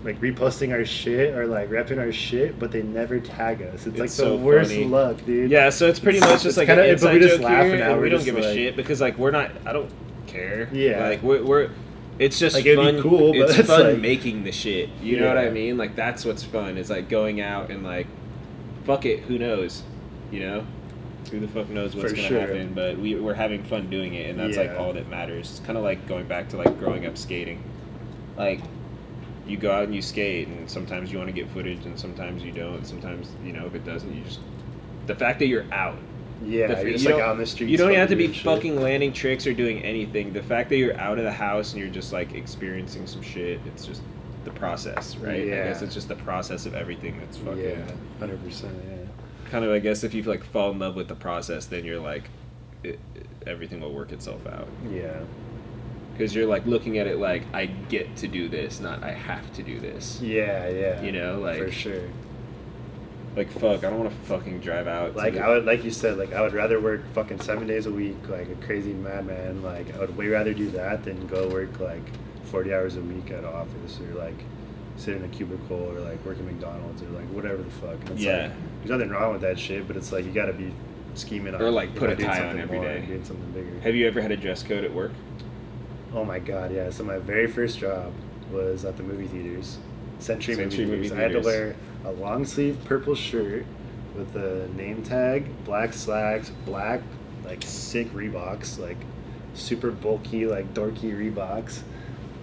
[0.05, 3.86] like reposting our shit or like repping our shit, but they never tag us.
[3.86, 4.84] It's, like It's the so worst funny.
[4.84, 5.50] luck, dude.
[5.50, 8.11] Yeah, so it's pretty much just like kinda- but we just laugh here, and we're
[8.11, 9.50] don't give a shit because like we're not.
[9.64, 9.90] I don't
[10.26, 10.68] care.
[10.72, 11.09] Yeah.
[11.09, 11.42] like we're.
[11.42, 11.70] we're
[12.18, 13.00] it's just Like, fun.
[13.02, 14.90] cool, but it's it's fun like- making the shit.
[15.02, 15.76] You know what I mean?
[15.78, 16.76] Like that's what's fun.
[16.78, 18.07] Is like going out and like,
[18.84, 19.20] fuck it.
[19.20, 19.82] Who knows?
[20.30, 20.66] You know,
[21.29, 22.41] who the fuck knows what's For gonna sure.
[22.41, 22.72] happen?
[22.75, 25.51] But we we're having fun doing it, and that's like all that matters.
[25.51, 27.62] It's kind of like going back to like growing up skating.
[28.37, 28.61] Like,
[29.47, 32.43] you go out and you skate, and sometimes you want to get footage, and sometimes
[32.43, 32.85] you don't.
[32.87, 34.41] Sometimes you know if it doesn't, you just
[35.07, 35.99] the fact that you're out
[36.45, 37.68] Yeah, the- you're just you like on the street.
[37.68, 40.33] you don't have to be fucking landing tricks or doing anything.
[40.33, 43.61] The fact that you're out of the house and you're just like experiencing some shit,
[43.66, 44.01] it's just
[44.45, 45.47] the process, right?
[45.47, 45.55] Yeah.
[45.55, 47.77] I guess it's just the process of everything that's fucking yeah,
[48.18, 48.75] hundred percent.
[48.89, 48.97] Yeah.
[49.47, 49.70] Kind of.
[49.72, 52.24] I guess if you like fall in love with the process, then you're like,
[52.82, 55.20] it, it- everything will work itself out Yeah.
[56.12, 59.53] because you're like looking at it like I get to do this, not I have
[59.55, 60.18] to do this.
[60.22, 61.03] Yeah, yeah.
[61.03, 62.09] You know, like for sure.
[63.36, 65.14] like fuck, I don't want to fucking drive out.
[65.16, 67.84] Like the- I would, like you said, like I would rather work fucking seven days
[67.86, 69.62] a week, like a crazy madman.
[69.62, 72.03] Like I would way rather do that than go work like
[72.45, 74.38] forty hours a week at office or like
[74.97, 78.01] sit in a cubicle or like work at McDonald's or like whatever the fuck.
[78.01, 78.42] And it's Yeah.
[78.42, 80.72] Like, there's nothing wrong with that shit, but it's like you got to be
[81.14, 82.99] scheming on Or, like, put a tie on every more day.
[82.99, 83.80] and doing something bigger.
[83.80, 85.12] Have you ever had a dress code at work?
[86.12, 86.90] Oh my god, yeah.
[86.90, 88.12] So my very first job
[88.53, 89.78] was at the movie theaters,
[90.20, 91.18] Century, Century movie, Movie theaters.
[91.18, 93.64] I had to wear a long sleeve purple shirt
[94.16, 97.01] with a name tag, black slacks, black
[97.45, 98.97] like sick Reeboks, like
[99.55, 101.80] super bulky like dorky Reeboks,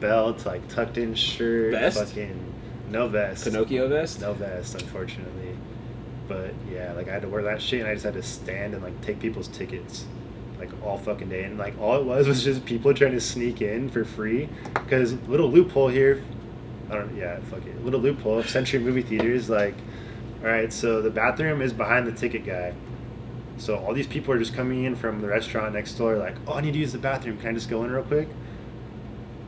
[0.02, 1.98] belt, like tucked in shirt, Vest?
[1.98, 2.54] fucking
[2.90, 4.20] no vest, Pinocchio vest?
[4.20, 5.56] no vest, unfortunately.
[6.28, 8.74] But yeah, like I had to wear that shit, and I just had to stand
[8.74, 10.06] and like take people's tickets,
[10.60, 11.44] like all fucking day.
[11.44, 14.50] And like all it was was just people trying to sneak in for free.
[14.74, 16.22] Because little loophole here,
[16.90, 17.16] I don't.
[17.16, 17.84] Yeah, fuck it.
[17.86, 19.50] Little loophole of Century Movie Theaters.
[19.50, 19.76] Like,
[20.42, 22.74] all right, so the bathroom is behind the ticket guy.
[23.58, 26.54] So all these people are just coming in from the restaurant next door, like, oh,
[26.54, 27.38] I need to use the bathroom.
[27.38, 28.28] Can I just go in real quick?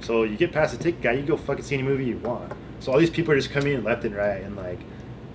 [0.04, 2.51] So you get past the ticket guy, you go fucking see any movie you want.
[2.80, 4.80] So all these people are just coming in left and right, and like,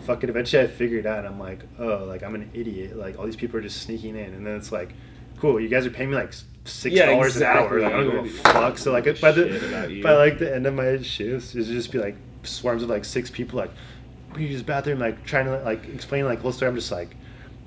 [0.02, 2.96] fucking eventually I figured it out, and I'm like, oh, like I'm an idiot.
[2.96, 4.92] Like all these people are just sneaking in, and then it's like,
[5.40, 6.32] cool, you guys are paying me like
[6.64, 7.78] six Yeah, dollars an hour.
[7.78, 7.82] exactly.
[7.82, 8.78] Like I don't give a fuck.
[8.78, 12.16] So like by the by like the end of my shifts, it'd just be like
[12.42, 13.70] swarms of like six people, like,
[14.36, 16.68] we use bathroom, like trying to like explain like whole story.
[16.68, 17.16] I'm just like.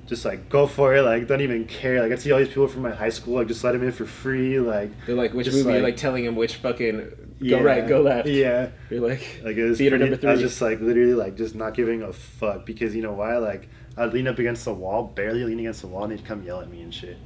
[0.08, 2.02] Just like go for it, like don't even care.
[2.02, 3.92] Like I see all these people from my high school, like just let them in
[3.94, 5.60] for free, like They're like, which movie?
[5.60, 7.08] You're like- like telling him which fucking go
[7.40, 8.28] yeah, right, go left.
[8.28, 11.38] Yeah, You're like, like it was theater pretty- number I was just like literally like
[11.38, 13.38] just not giving a fuck because you know why?
[13.38, 16.44] Like I'd lean up against the wall, barely lean against the wall, and they'd come
[16.44, 17.18] yell at me and shit.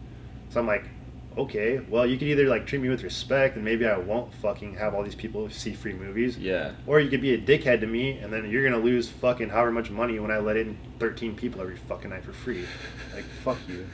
[0.50, 0.86] So I'm like,
[1.38, 4.76] okay, well you could either like treat me with respect and maybe I won't fucking
[4.76, 6.72] have all these people see free movies, yeah.
[6.88, 9.72] or you could be a dickhead to me and then you're gonna lose fucking however
[9.72, 12.66] much money when I let in 13 people every fucking night for free.
[13.14, 13.86] Like fuck you.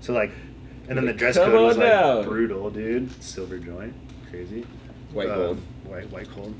[0.00, 0.32] So like,
[0.88, 2.24] and then the dress come code was like down.
[2.24, 3.22] brutal, dude.
[3.22, 3.94] Silver joint,
[4.30, 4.66] crazy.
[5.12, 5.60] White Um, gold.
[5.84, 6.54] White white gold.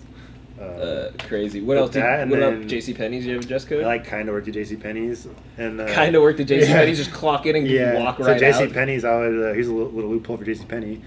[0.63, 1.61] Uh, Uh, crazy.
[1.61, 1.91] What else?
[1.91, 2.69] Did, what then- up?
[2.69, 3.27] JC Penney's.
[3.27, 3.83] You have a dress code?
[3.83, 4.77] I like kind of worked at J.C.
[4.77, 5.27] Penney's
[5.59, 6.67] and uh, kind of worked at JC yeah.
[6.75, 6.99] Penney's.
[6.99, 8.65] Just clock in and Yeah, walk so right J.C.
[8.65, 8.73] out.
[8.73, 9.51] Penney's, I would.
[9.51, 10.65] Uh, here's a little, little loophole for J.C.
[10.67, 11.03] Penney.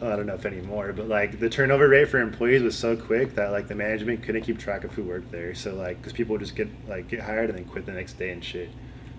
[0.00, 3.34] I don't know if anymore, but like the turnover rate for employees was so quick
[3.34, 5.56] that like the management couldn't keep track of who worked there.
[5.56, 8.12] So like, because people would just get like get hired and then quit the next
[8.16, 8.70] day and shit.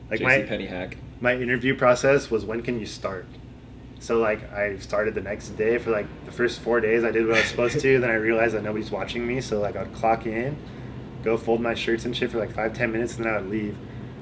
[0.09, 0.95] Like JC my Penney hack.
[1.19, 3.25] my interview process was when can you start?
[3.99, 7.27] So like I started the next day for like the first four days I did
[7.27, 9.93] what I was supposed to, then I realized that nobody's watching me, so like I'd
[9.93, 10.57] clock in,
[11.23, 13.49] go fold my shirts and shit for like five, ten minutes and then I would
[13.49, 13.77] leave.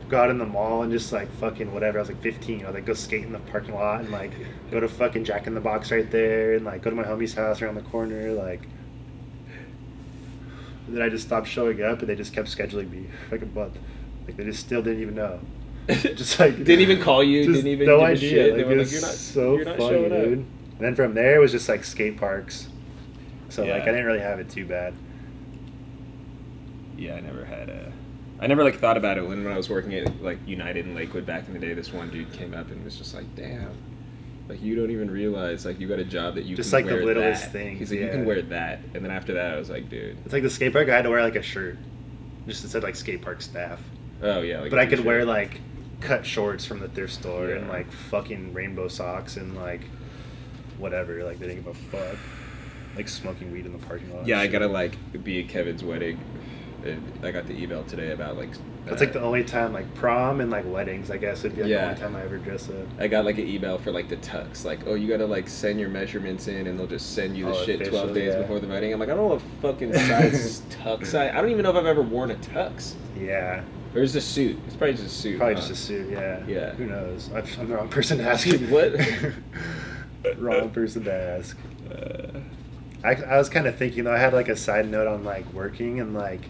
[0.09, 1.99] Go out in the mall and just like fucking whatever.
[1.99, 2.65] I was like fifteen.
[2.65, 4.32] I'd like go skate in the parking lot and like
[4.71, 7.34] go to fucking Jack in the Box right there and like go to my homie's
[7.34, 8.61] house around the corner, like
[10.88, 13.78] then I just stopped showing up and they just kept scheduling me like a month.
[14.25, 15.41] Like they just still didn't even know.
[16.15, 17.45] Just like didn't even call you.
[17.45, 18.29] Didn't even no give a idea.
[18.29, 18.53] shit.
[18.53, 20.39] Like, they were it like, was "You're not so You're not funny, showing dude.
[20.39, 20.45] up."
[20.77, 22.67] And then from there, it was just like skate parks.
[23.49, 24.93] So like I didn't really have it too bad.
[26.97, 27.91] Yeah, I never had a.
[28.39, 30.93] I never like thought about it when, when I was working at like United in
[30.95, 31.73] Lakewood back in the day.
[31.73, 33.71] This one dude came up and was just like, "Damn,
[34.47, 36.88] like you don't even realize like you got a job that you Just can like
[36.88, 39.57] the littlest that." things, He's like, "You can wear that," and then after that, I
[39.57, 40.89] was like, "Dude, It's like the skate park.
[40.89, 41.77] I had to wear like a shirt,
[42.47, 43.81] just it said like skate park staff.
[44.21, 45.05] oh yeah." Like but I could t-shirt.
[45.05, 45.61] wear like
[46.01, 49.81] cut shorts from the thrift store and like fucking rainbow socks and like
[50.77, 51.23] whatever.
[51.23, 52.17] Like they didn't give a fuck.
[52.95, 54.25] Like smoking weed in the parking lot.
[54.25, 56.19] Yeah, I gotta like be at Kevin's wedding.
[56.85, 58.49] And I got the email today about like.
[58.85, 61.09] That's uh, like the only time like prom and like weddings.
[61.11, 61.81] I guess would be like Yeah.
[61.81, 62.75] the only time I ever dress up.
[62.99, 65.79] I got like an email for like the tux, like, oh, you gotta like send
[65.79, 68.41] your measurements in, and they'll just send you the Oh, shit twelve days yeah.
[68.41, 68.93] before the wedding.
[68.93, 71.29] I'm like, I don't know what fucking size tux I.
[71.29, 72.93] I don't even know if I've ever worn a tux.
[73.19, 73.63] Yeah,
[73.97, 74.59] Or is a suit?
[74.67, 75.37] It's probably just a suit.
[75.39, 75.61] probably huh?
[75.61, 76.11] just a suit.
[76.11, 76.43] Yeah.
[76.45, 76.69] Yeah.
[76.75, 77.31] Who knows?
[77.33, 78.47] I'm I'm the wrong person to ask.
[78.69, 78.93] What?
[80.37, 81.57] wrong person to ask.
[81.89, 82.39] Uh,
[83.03, 84.13] I, I was kind of thinking though.
[84.13, 86.43] I had like a side note on like working and like,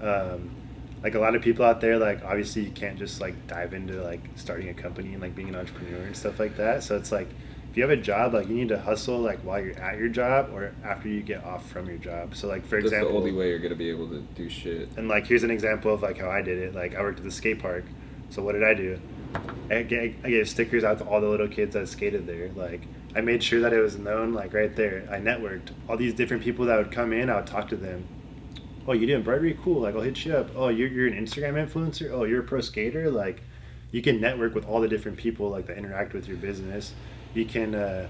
[0.00, 0.54] um,
[1.02, 1.98] like a lot of people out there.
[1.98, 5.48] Like obviously you can't just like dive into like starting a company and like being
[5.48, 6.84] an entrepreneur and stuff like that.
[6.84, 7.28] So it's like
[7.72, 10.08] if you have a job, like you need to hustle like while you're at your
[10.08, 12.36] job or after you get off from your job.
[12.36, 14.90] So like for that's example, the only way you're gonna be able to do shit.
[14.98, 16.74] and like here's an example of like how I did it.
[16.74, 17.84] Like I worked at the skate park.
[18.28, 19.00] So what did I do?
[19.70, 22.50] I gave, I gave stickers out to all the little kids that skated there.
[22.54, 22.82] Like
[23.16, 25.08] I made sure that it was known like right there.
[25.10, 27.30] I networked all these different people that would come in.
[27.30, 28.06] I would talk to them.
[28.86, 29.58] oh, you do embroidery?
[29.62, 29.80] Cool.
[29.80, 30.50] Like, I'll hit you up.
[30.56, 32.10] Oh, you're, you're an Instagram influencer?
[32.10, 33.10] Oh, you're a pro skater?
[33.10, 33.42] Like,
[33.92, 36.94] you can network with all the different people, like, that interact with your business.
[37.34, 38.08] You can, uh,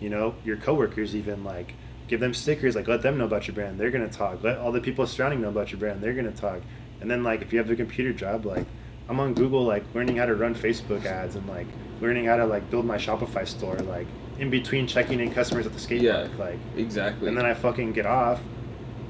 [0.00, 1.74] you know, your coworkers even, like,
[2.08, 3.78] give them stickers, like, let them know about your brand.
[3.78, 4.42] They're to talk.
[4.42, 6.00] Let all the people surrounding know about your brand.
[6.00, 6.60] They're to talk.
[7.00, 8.66] And then, like, if you have a computer job, like,
[9.08, 11.66] I'm on Google, like, learning how to run Facebook ads and, like,
[12.00, 14.06] learning how to, like, build my Shopify store, like,
[14.38, 16.26] in between checking in customers at the skate Yeah.
[16.26, 16.38] park.
[16.38, 17.28] Like, Exactly.
[17.28, 18.40] and then I fucking get off,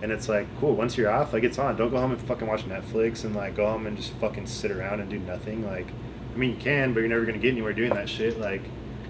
[0.03, 0.74] and it's like, cool.
[0.76, 1.74] Once you're off, like it's on.
[1.76, 4.70] Don't go home and fucking watch Netflix and like go home and just fucking sit
[4.70, 5.64] around and do nothing.
[5.66, 5.86] Like,
[6.34, 8.38] I mean, you can, but you're never gonna get anywhere doing that shit.
[8.38, 8.61] Like,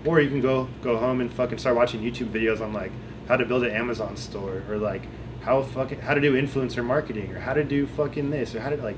[0.07, 2.93] or you can go go home and fucking start watching YouTube videos on like
[3.29, 5.03] how to build an Amazon store or like
[5.43, 8.71] how fucking how to do influencer marketing or how to do fucking this or how
[8.71, 8.97] to like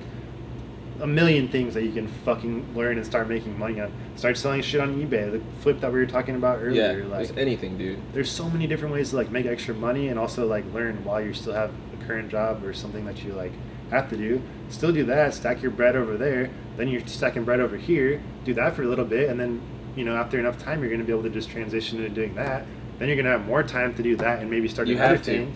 [1.01, 3.93] a million things that you can fucking learn and start making money on.
[4.17, 5.31] Start selling shit on eBay.
[5.31, 6.99] The flip that we were talking about earlier.
[7.03, 8.01] yeah, like anything, dude.
[8.13, 11.21] there's so many different ways to like make extra money and also like learn while
[11.21, 13.53] you still have a current job or something that you like
[13.91, 14.43] have to do.
[14.71, 18.53] Still do that, stack your bread over there, then you're stacking bread over here, do
[18.55, 19.63] that for a little bit, and then
[19.99, 22.65] you know after enough time you're gonna be able to just transition into doing that.
[22.99, 25.17] Then you're gonna have more time to do that and maybe start You doing other
[25.17, 25.47] have to.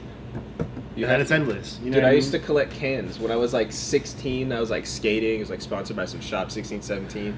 [0.96, 1.36] You and it's to.
[1.36, 1.78] endless.
[1.82, 4.52] You know Dude, I I used to collect cans when I was like 16.
[4.52, 5.36] I was like skating.
[5.36, 7.36] It was like sponsored by some shop, 16, 17.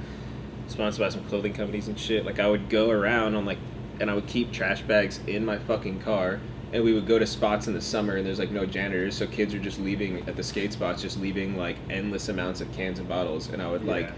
[0.66, 2.24] Sponsored by some clothing companies and shit.
[2.24, 3.58] Like I would go around on like,
[4.00, 6.40] and I would keep trash bags in my fucking car.
[6.72, 9.28] And we would go to spots in the summer, and there's like no janitors, so
[9.28, 12.98] kids are just leaving at the skate spots, just leaving like endless amounts of cans
[12.98, 13.48] and bottles.
[13.50, 14.14] And I would like Yeah.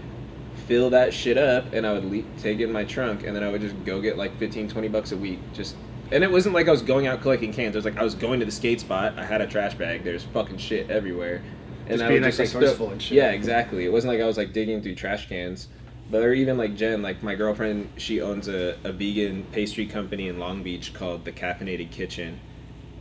[0.67, 3.43] Fill that shit up, and I would le- take it in my trunk, and then
[3.43, 5.75] I would just go get like 15, 20 bucks a week, just
[6.11, 7.75] and it wasn't like I was going out collecting cans.
[7.75, 9.17] It was like I was going to the skate spot.
[9.17, 10.03] I had a trash bag.
[10.03, 11.41] There's fucking shit everywhere.
[11.87, 13.17] And Just I being, would like, just, resourceful and shit.
[13.17, 13.85] Yeah, exactly.
[13.85, 15.67] It wasn't like I was like digging through trash cans.
[16.09, 20.29] But or even like Jen, like my girlfriend, she owns a, a vegan pastry company
[20.29, 22.39] in Long Beach called the Caffeinated Kitchen,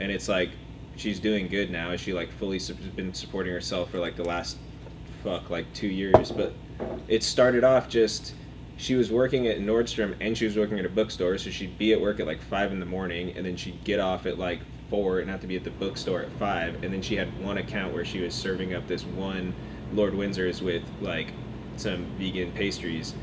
[0.01, 0.51] and it's like
[0.97, 1.95] she's doing good now.
[1.95, 4.59] She like fully su- been supporting herself for like the last
[5.23, 6.33] fuck like two years.
[6.33, 6.53] But
[7.09, 8.35] it started off just
[8.77, 11.93] she was working at Nordstrom and she was working at a bookstore, so she'd be
[11.93, 14.61] at work at like five in the morning, and then she'd get off at like
[14.91, 17.59] four and have to be at the bookstore at five, and then she had one
[17.59, 19.55] account where she was serving up this one
[19.95, 21.33] Lord Windsor's with like
[21.77, 23.15] some vegan pastries.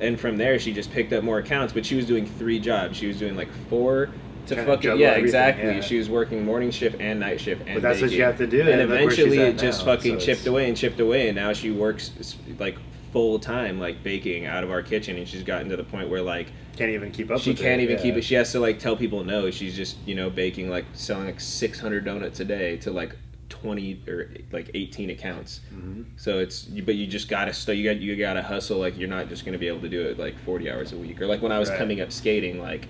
[0.00, 2.96] And from there, she just picked up more accounts, but she was doing three jobs.
[2.96, 4.08] She was doing like four
[4.46, 5.64] to fucking yeah, exactly.
[5.66, 5.80] yeah.
[5.80, 8.18] She was working morning shift and night shift, and But that's what baking.
[8.18, 10.26] you have to do, And and look where she's eventually, it just now, fucking so
[10.26, 12.12] chipped away and chipped away, and now she works
[12.58, 12.78] like
[13.12, 16.22] full time, like baking out of our kitchen, and she's gotten to the point where
[16.22, 18.02] like Can't even keep up she can't it, even yeah.
[18.02, 18.22] keep it.
[18.22, 19.50] She has to like tell people no.
[19.50, 23.16] She's just you know baking like selling like six hundred donuts a day to like
[23.48, 25.60] twenty or like eighteen accounts.
[25.74, 26.04] Mhm.
[26.16, 28.78] So it's but you just gotta still you got you gotta hustle.
[28.78, 31.20] Like you're not just gonna be able to do it like forty hours a week.
[31.20, 31.78] Or like when I was Right.
[31.78, 32.86] coming up skating, like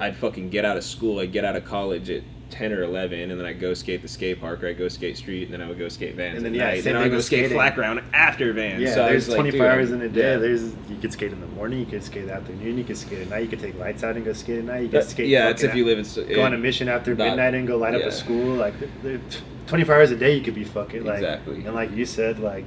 [0.00, 1.20] I'd fucking get out of school.
[1.20, 2.22] I'd get out of college at.
[2.52, 5.16] 10 or 11 and then I go skate the skate park or I go skate
[5.16, 6.84] street and then I would go skate vans And then, yeah, night.
[6.84, 9.66] then I would go with skate flat ground after vans Yeah, so there's like, 24
[9.66, 10.32] hours in a day.
[10.32, 10.36] yeah.
[10.36, 12.96] There's you could skate in the morning, you could skate in the afternoon, you could
[12.98, 14.82] skate at night, you could take lights out and go skate at night.
[14.82, 15.28] You could skate.
[15.28, 17.78] yeah it's if you live in go on a mission after not- midnight and go
[17.78, 18.54] light up a school.
[18.54, 19.20] Like th- th-
[19.66, 21.16] 24 hours a day, you could be fucking like.
[21.18, 21.64] Exactly.
[21.64, 22.66] And like you said, like,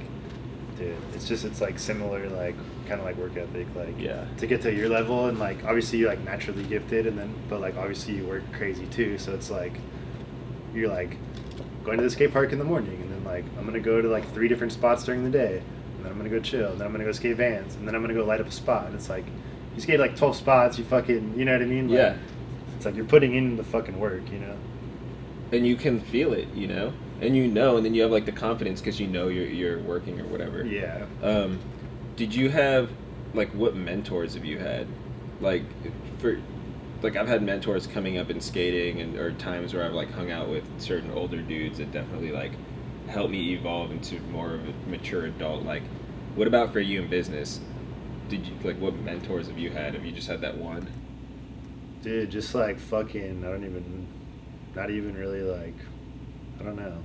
[0.78, 2.56] dude, it's just it's like similar, like
[2.86, 4.24] kind of like work ethic, like Yeah.
[4.38, 7.60] to get to your level and like obviously you're like naturally gifted and then but
[7.60, 9.18] like obviously you work crazy too.
[9.18, 9.74] So it's like
[10.74, 11.16] you're like
[11.84, 14.08] going to the skate park in the morning and then like I'm gonna go to
[14.08, 15.62] like three different spots during the day
[15.96, 17.94] and then I'm gonna go chill and then I'm gonna go skate vans and then
[17.94, 19.24] I'm gonna go light up a spot and it's like
[19.74, 22.16] you skate like 12 spots you fucking you know what I mean Like, Yeah.
[22.76, 24.56] it's like you're putting in the fucking work you know
[25.52, 28.26] and you can feel it, you know, and you know, and then you have like
[28.26, 30.64] the confidence because you know you're you're working or whatever.
[30.66, 31.60] yeah Um,
[32.16, 32.90] did you have
[33.34, 34.86] like what mentors have you had,
[35.40, 35.64] like
[36.18, 36.40] for,
[37.02, 40.30] like I've had mentors coming up in skating and or times where I've like hung
[40.30, 42.52] out with certain older dudes that definitely like
[43.08, 45.64] helped me evolve into more of a mature adult.
[45.64, 45.82] Like,
[46.34, 47.60] what about for you in business?
[48.28, 49.94] Did you like what mentors have you had?
[49.94, 50.88] Have you just had that one?
[52.06, 54.06] dude just like fucking I don't even
[54.76, 55.74] not even really like
[56.60, 57.02] I don't know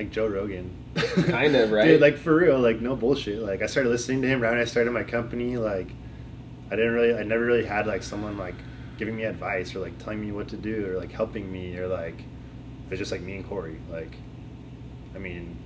[0.00, 0.74] like Joe Rogan.
[1.26, 1.84] Kind of, right?
[1.84, 3.40] dude like for real like no bullshit.
[3.40, 5.56] Like I started listening to him right when I started my company.
[5.56, 5.88] Like
[6.70, 8.54] I didn't really I never really had like someone like
[8.98, 11.86] giving me advice or like telling me what to do or like helping me or
[11.86, 12.22] like
[12.90, 13.78] it's just like me and Corey.
[13.90, 14.16] Like
[15.14, 15.56] I mean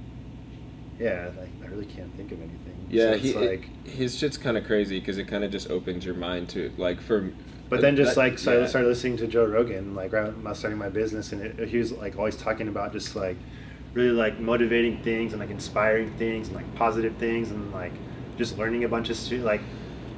[0.98, 2.86] yeah like I really can't think of anything.
[2.90, 5.70] Yeah, so it's he, like his shit's kind of crazy because it kind of just
[5.70, 7.32] opens your mind to like for.
[7.70, 10.46] But then just that- like so I started listening to Joe Rogan, like right when
[10.46, 13.38] I was starting my business, and it, he was like always talking about just like
[13.94, 17.92] really like motivating things and like inspiring things and like positive things and like
[18.36, 19.42] just learning a bunch of stuff.
[19.42, 19.62] Like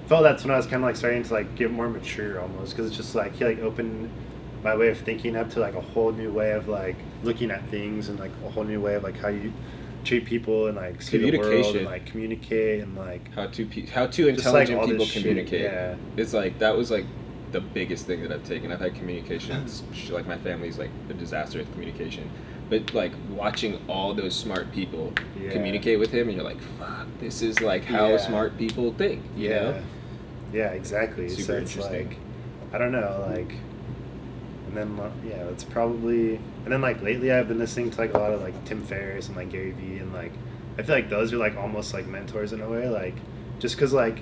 [0.07, 2.73] felt that's when I was kind of like starting to like get more mature almost
[2.73, 4.11] because it's just like he like opened
[4.63, 7.67] my way of thinking up to like a whole new way of like looking at
[7.69, 9.53] things and like a whole new way of like how you
[10.05, 13.87] treat people and like see the world and like communicate and like how two pe-
[13.87, 15.63] how two like, intelligent this people shit, communicate.
[15.63, 15.97] yeah.
[16.17, 17.05] It's like that was like
[17.53, 18.73] the biggest thing that I've taken.
[18.73, 19.83] I've had communications.
[20.11, 22.31] like my family's like a disaster with communication,
[22.69, 25.51] but like watching all those smart people Yeah.
[25.53, 28.17] communicate with him, and you're like, fuck, this is like how Yeah.
[28.19, 29.23] smart people think.
[29.37, 29.83] You yeah know?
[30.53, 32.09] yeah exactly so Super it's interesting.
[32.11, 32.17] like
[32.73, 33.53] i don't know like
[34.69, 34.97] and then
[35.27, 38.41] yeah it's probably and then like lately i've been listening to like a lot of
[38.43, 40.31] like tim ferriss and like gary vee and like
[40.79, 43.15] i feel like those are like almost like mentors in a way like
[43.59, 44.21] just because like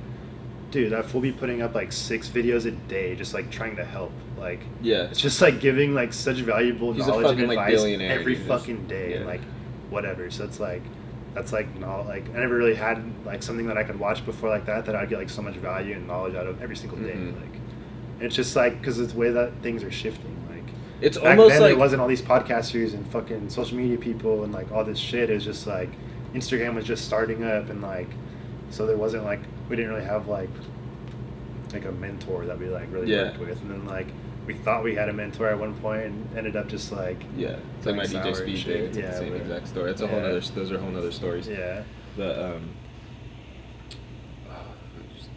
[0.71, 3.85] dude that fool be putting up like six videos a day just like trying to
[3.85, 5.05] help like Yeah.
[5.05, 8.35] it's just like giving like such valuable He's knowledge and fucking, like, advice billionaire, every
[8.35, 9.41] fucking day and like
[9.91, 10.83] whatever so it's like
[11.35, 14.49] that's like not like I never really had like something that I could watch before
[14.51, 16.99] like that that I'd get like so much value and knowledge out of every single
[16.99, 17.41] day Mhm.
[17.41, 17.61] like
[18.21, 20.63] it's just like because it's the way that things are shifting like
[21.01, 24.45] It's back almost then like there wasn't all these podcasters and fucking social media people
[24.45, 25.91] and like all this shit it was just like
[26.35, 28.09] Instagram was just starting up and like
[28.71, 30.51] so there wasn't like we didn't really have like
[31.75, 33.25] like a mentor that we like really Yeah.
[33.25, 34.07] worked with and then like
[34.47, 37.57] we thought we had a mentor at one point and ended up just like yeah,
[37.79, 38.85] it's like my DJ Speed thing.
[38.85, 39.91] It's Yeah, the same but- exact story.
[39.91, 40.41] It's a whole other.
[40.41, 41.49] Those are whole other stories.
[41.49, 41.83] yeah
[42.17, 42.69] But um,
[44.51, 45.29] oh, I'm just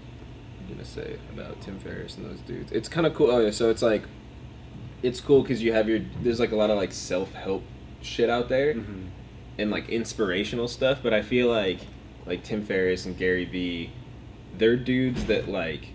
[0.69, 2.71] gonna say about Tim Ferriss and those dudes.
[2.71, 3.31] It's kind of cool.
[3.31, 4.03] Oh yeah, so it's like,
[5.03, 5.99] it's cool because you have your.
[6.21, 7.63] There's like a lot of like self help
[8.01, 9.07] shit out there Mhm.
[9.57, 10.99] and like inspirational stuff.
[11.01, 11.79] But I feel like
[12.25, 13.91] like Tim Ferriss and Gary Vee,
[14.57, 15.93] they're dudes that like,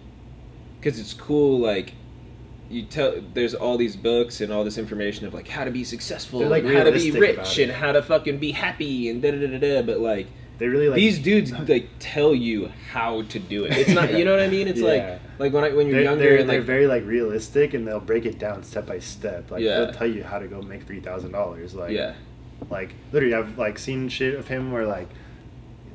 [0.82, 1.94] because it's cool like.
[2.70, 5.84] You tell there's all these books and all this information of like how to be
[5.84, 9.20] successful, They're, like, and how to be rich, and how to fucking be happy, and
[9.20, 9.58] da da da da.
[9.58, 9.82] da.
[9.82, 10.26] But like,
[10.56, 13.76] they really like these dudes like tell you how to do it.
[13.76, 14.68] It's not, you know what I mean?
[14.68, 15.18] It's Yeah.
[15.36, 17.74] like like when I when you're they're, younger they're, and they're like very like realistic
[17.74, 19.80] and they'll break it down step by step like Yeah.
[19.80, 22.14] they'll tell you how to go make three thousand dollars like yeah
[22.70, 25.14] like literally I've like seen shit of him where like uh,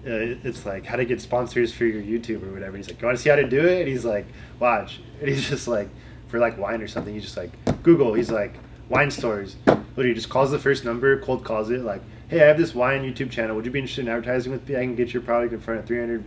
[0.07, 2.77] Uh, it's like how to get sponsors for your YouTube or whatever.
[2.77, 3.81] He's like, you want to see how to do it?
[3.81, 4.25] And he's like,
[4.59, 4.99] watch.
[5.19, 5.89] And he's just like,
[6.27, 7.51] for like wine or something, he's just like,
[7.81, 8.13] Google.
[8.13, 8.53] He's like,
[8.87, 9.55] wine stores.
[9.65, 13.01] Literally, just calls the first number, cold calls it, like, hey, I have this wine
[13.01, 13.55] YouTube channel.
[13.55, 14.75] Would you be interested in advertising with me?
[14.75, 16.23] I can get your product in front of 300,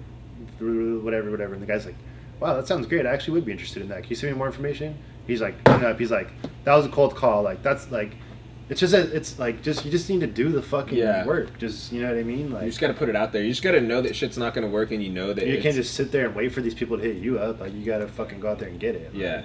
[1.04, 1.54] whatever, whatever.
[1.54, 1.94] And the guy's like,
[2.40, 3.06] wow, that sounds great.
[3.06, 4.02] I actually would be interested in that.
[4.02, 4.96] Can you send me more information?
[5.26, 5.98] He's like, up.
[5.98, 6.28] He's like,
[6.64, 7.42] that was a cold call.
[7.42, 8.16] Like, that's like,
[8.70, 11.26] it's just, a, it's like, just, you just need to do the fucking Yeah.
[11.26, 11.58] work.
[11.58, 12.50] Just, you know what I mean?
[12.50, 13.42] Like, you just got to put it out there.
[13.42, 15.54] You just got to know that shit's not gonna work, and you know that you
[15.54, 17.60] it's, can't just sit there and wait for these people to hit you up.
[17.60, 19.10] Like you gotta fucking go out there and get it.
[19.12, 19.42] Yeah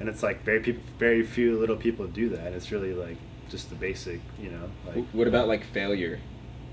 [0.00, 2.52] And it's like very peop very few little people do that.
[2.52, 3.16] It's really like
[3.50, 4.70] just the basic, you know.
[4.86, 6.20] Like what about like failure?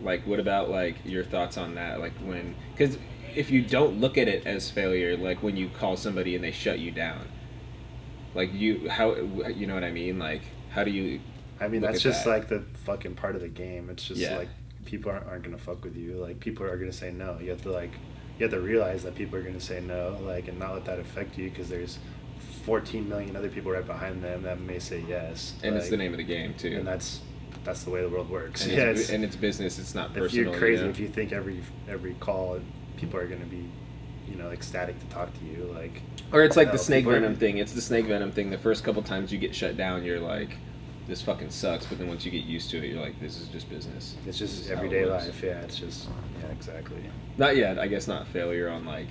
[0.01, 1.99] Like what about like your thoughts on that?
[1.99, 2.97] Like when because
[3.35, 6.51] if you don't look at it as failure, like when you call somebody and they
[6.51, 7.27] shut you down,
[8.35, 10.19] like you how you know what I mean?
[10.19, 11.19] Like how do you?
[11.61, 12.29] I mean, look that's just that?
[12.29, 13.89] like the fucking part of the game.
[13.89, 14.37] It's just Yeah.
[14.37, 14.49] like
[14.85, 16.13] people aren't, aren't gonna fuck with you.
[16.15, 17.37] Like people are gonna say no.
[17.39, 17.91] You have to like
[18.39, 20.17] you have to realize that people are gonna say no.
[20.23, 21.99] Like and not let that affect you because there's
[22.65, 25.53] 14 million other people right behind them that may say yes.
[25.63, 26.75] And it's the name of the game too.
[26.77, 27.21] And that's
[27.63, 28.63] that's the way the world works.
[28.65, 29.77] and, yeah, it's, it's- and it's business.
[29.77, 30.25] It's not personal.
[30.25, 30.89] if you're crazy you know?
[30.91, 32.59] if you think every every call
[32.97, 33.69] people are gonna be
[34.27, 36.01] you know ecstatic to talk to you like
[36.31, 37.57] Or it's like No, the snake people are- venom thing.
[37.57, 38.49] It's the snake venom thing.
[38.49, 40.57] The first couple times you get shut down, you're like,
[41.07, 41.85] this fucking sucks.
[41.85, 44.15] But then once you get used to it, you're like, this is just business.
[44.27, 46.07] it's just is everyday life yeah it's just
[46.41, 47.03] yeah exactly
[47.37, 47.79] Not yet.
[47.79, 49.07] I guess not failure on like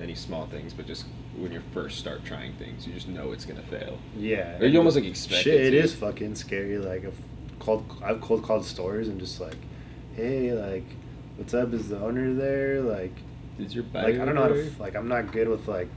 [0.00, 1.06] any small things, but just
[1.36, 3.98] when you first start trying things, you just know it's gonna fail.
[4.16, 5.88] yeah Or you almost like expect shit it it to.
[5.96, 7.18] fucking scary like i've
[7.58, 9.56] called i've cold called stores and just like
[10.16, 10.84] hey like
[11.36, 13.12] what's up is the owner there like
[13.58, 15.88] Is your like i don't know how to f- like i'm not good with like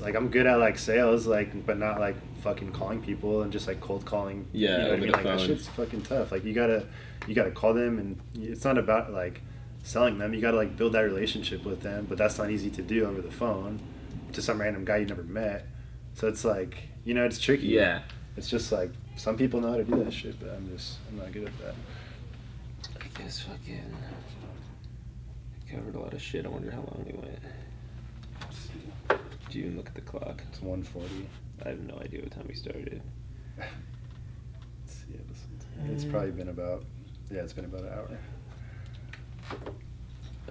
[0.00, 3.66] like i'm good at like sales like but not like fucking calling people and just
[3.66, 6.44] like cold calling Yeah, you know what i mean like that shit's fucking tough like
[6.44, 6.86] you gotta
[7.26, 9.40] you gotta call them and it's not about like
[9.82, 12.82] selling them you gotta like build that relationship with them but that's not easy to
[12.82, 13.78] do over the phone
[14.32, 15.66] to some random guy you never met
[16.14, 18.02] so it's like you know it's tricky Yeah.
[18.36, 21.18] it's just like some people know how to do that shit but i'm just i'm
[21.18, 21.74] not good at that
[23.02, 23.94] I guess fucking
[25.68, 26.46] I covered a lot of shit.
[26.46, 27.38] I wonder how long we went.
[29.50, 30.42] Do you even look at the clock?
[30.48, 31.26] it's 140
[31.64, 33.02] I have no idea what time we started.
[33.58, 35.40] Let's see, it's,
[35.90, 36.84] it's probably been about
[37.30, 38.18] yeah it's been about an hour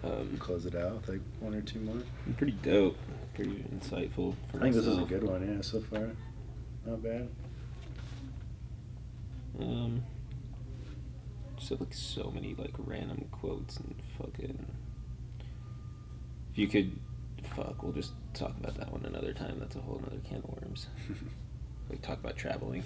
[0.03, 1.97] Um, close it out with like one or two more
[2.37, 2.97] pretty dope.
[3.33, 4.35] Pretty insightful.
[4.51, 6.09] For I think this is a good one, yeah, so far.
[6.85, 7.29] Not bad.
[9.59, 10.03] Um,
[11.57, 14.65] just have like so many like random quotes and fucking.
[16.51, 16.97] If you could,
[17.55, 19.57] fuck, we'll just talk about that one another time.
[19.59, 20.87] That's a whole another can of worms.
[21.89, 22.83] we talk about traveling.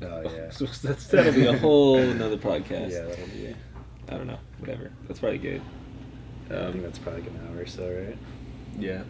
[0.00, 0.50] Oh yeah.
[0.50, 2.90] so that's that'll be a whole another podcast.
[2.92, 3.54] Yeah, that'll be.
[4.08, 4.38] I don't know.
[4.58, 4.90] Whatever.
[5.06, 5.60] That's probably good.
[6.50, 8.18] I think Um, that's probably like an hour or so, right?
[8.78, 9.02] yeah.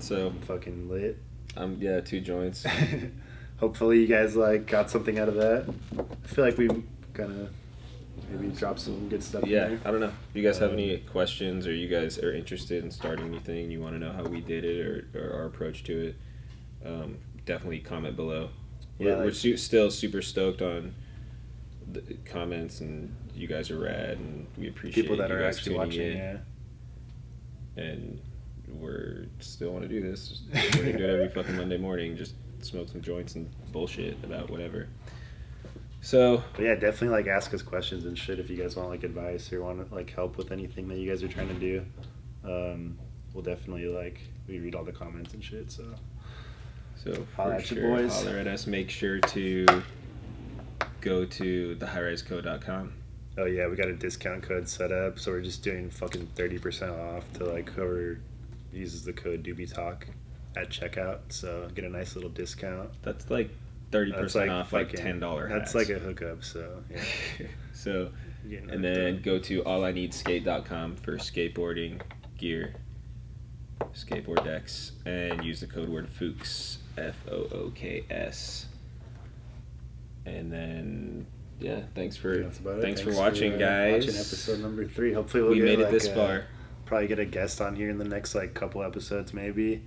[0.00, 1.18] So I'm Fucking lit.
[1.56, 2.64] um yeah, two joints.
[3.58, 5.66] Hopefully you guys like got something out of that.
[5.98, 6.68] I feel like we
[7.12, 7.48] gonna
[8.30, 9.44] maybe drop some good stuff.
[9.46, 9.80] Yeah, In there.
[9.84, 10.06] I don't know.
[10.30, 13.80] If you guys have any questions or you guys are interested in starting anything, you
[13.80, 16.16] want to know how we did it or, or our approach to it,
[16.86, 18.50] um, definitely comment below.
[18.98, 20.94] We're we're su- still super stoked on
[21.92, 26.00] the comments and you guys are rad and we appreciate People that are actually watching.
[26.12, 26.16] in.
[26.16, 26.36] Yeah.
[27.76, 28.20] and
[28.68, 30.42] we're still want to do this.
[30.52, 32.16] We're gonna do it every fucking Monday morning.
[32.16, 34.88] Just smoke some joints and bullshit about whatever.
[36.08, 39.04] So But yeah, definitely like ask us questions and shit if you guys want like
[39.04, 41.84] advice or want like help with anything that you guys are trying to do.
[42.42, 42.98] Um,
[43.34, 45.70] we'll definitely like we read all the comments and shit.
[45.70, 45.84] So
[46.96, 48.14] So Holler at sure, boys.
[48.14, 48.66] holler at us.
[48.66, 49.66] Make sure to
[51.02, 52.94] go to thehighrisecode.com.
[53.36, 56.58] oh yeah, we got a discount code set up, so we're just doing fucking thirty
[56.58, 58.18] percent off to like whoever
[58.72, 60.06] uses the code Doobie Talk
[60.56, 61.18] at checkout.
[61.28, 62.88] So get a nice little discount.
[63.02, 63.50] That's like
[63.90, 65.48] thirty percent off, like ten dollar.
[65.48, 66.44] That's like a hookup.
[66.44, 67.46] So yeah.
[67.72, 68.10] so,
[68.44, 69.22] and then up.
[69.22, 72.00] go to allineedskate.com for skateboarding
[72.36, 72.74] gear,
[73.94, 78.66] skateboard decks, and use the code word Fooks F O O K S.
[80.26, 81.26] And then
[81.60, 84.06] yeah, thanks for about thanks, for watching, uh, guys.
[84.06, 85.12] Watching episode number three.
[85.12, 86.44] Hopefully we'll we made it like, this uh, far.
[86.86, 89.82] Probably get a guest on here in the next like couple episodes, maybe.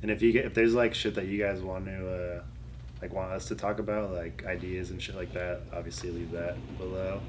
[0.00, 2.42] And if you get if there's like shit that you guys want to uh,
[3.00, 6.56] like want us to talk about, like ideas and shit like that, obviously leave that
[6.78, 7.20] below.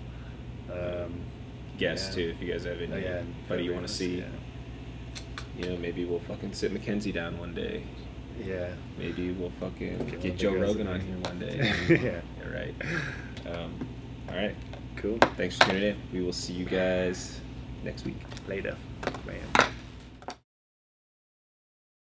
[0.71, 1.21] Um,
[1.77, 2.15] Guests yeah.
[2.15, 4.23] too, if you guys have oh, any yeah, anybody you want to see.
[5.57, 7.83] You know, maybe we'll fucking sit Mackenzie down one day.
[8.39, 8.45] Yeah.
[8.45, 8.69] yeah.
[8.97, 11.73] Maybe we'll fucking Get get Joe Rogan on here one day.
[11.89, 12.21] yeah.
[12.41, 12.75] yeah, right.
[13.45, 13.87] Um,
[14.29, 14.55] all right.
[14.97, 15.17] Cool.
[15.37, 15.97] Thanks for tuning in.
[16.13, 17.39] We will see you guys
[17.83, 18.17] next week.
[18.47, 18.75] Later.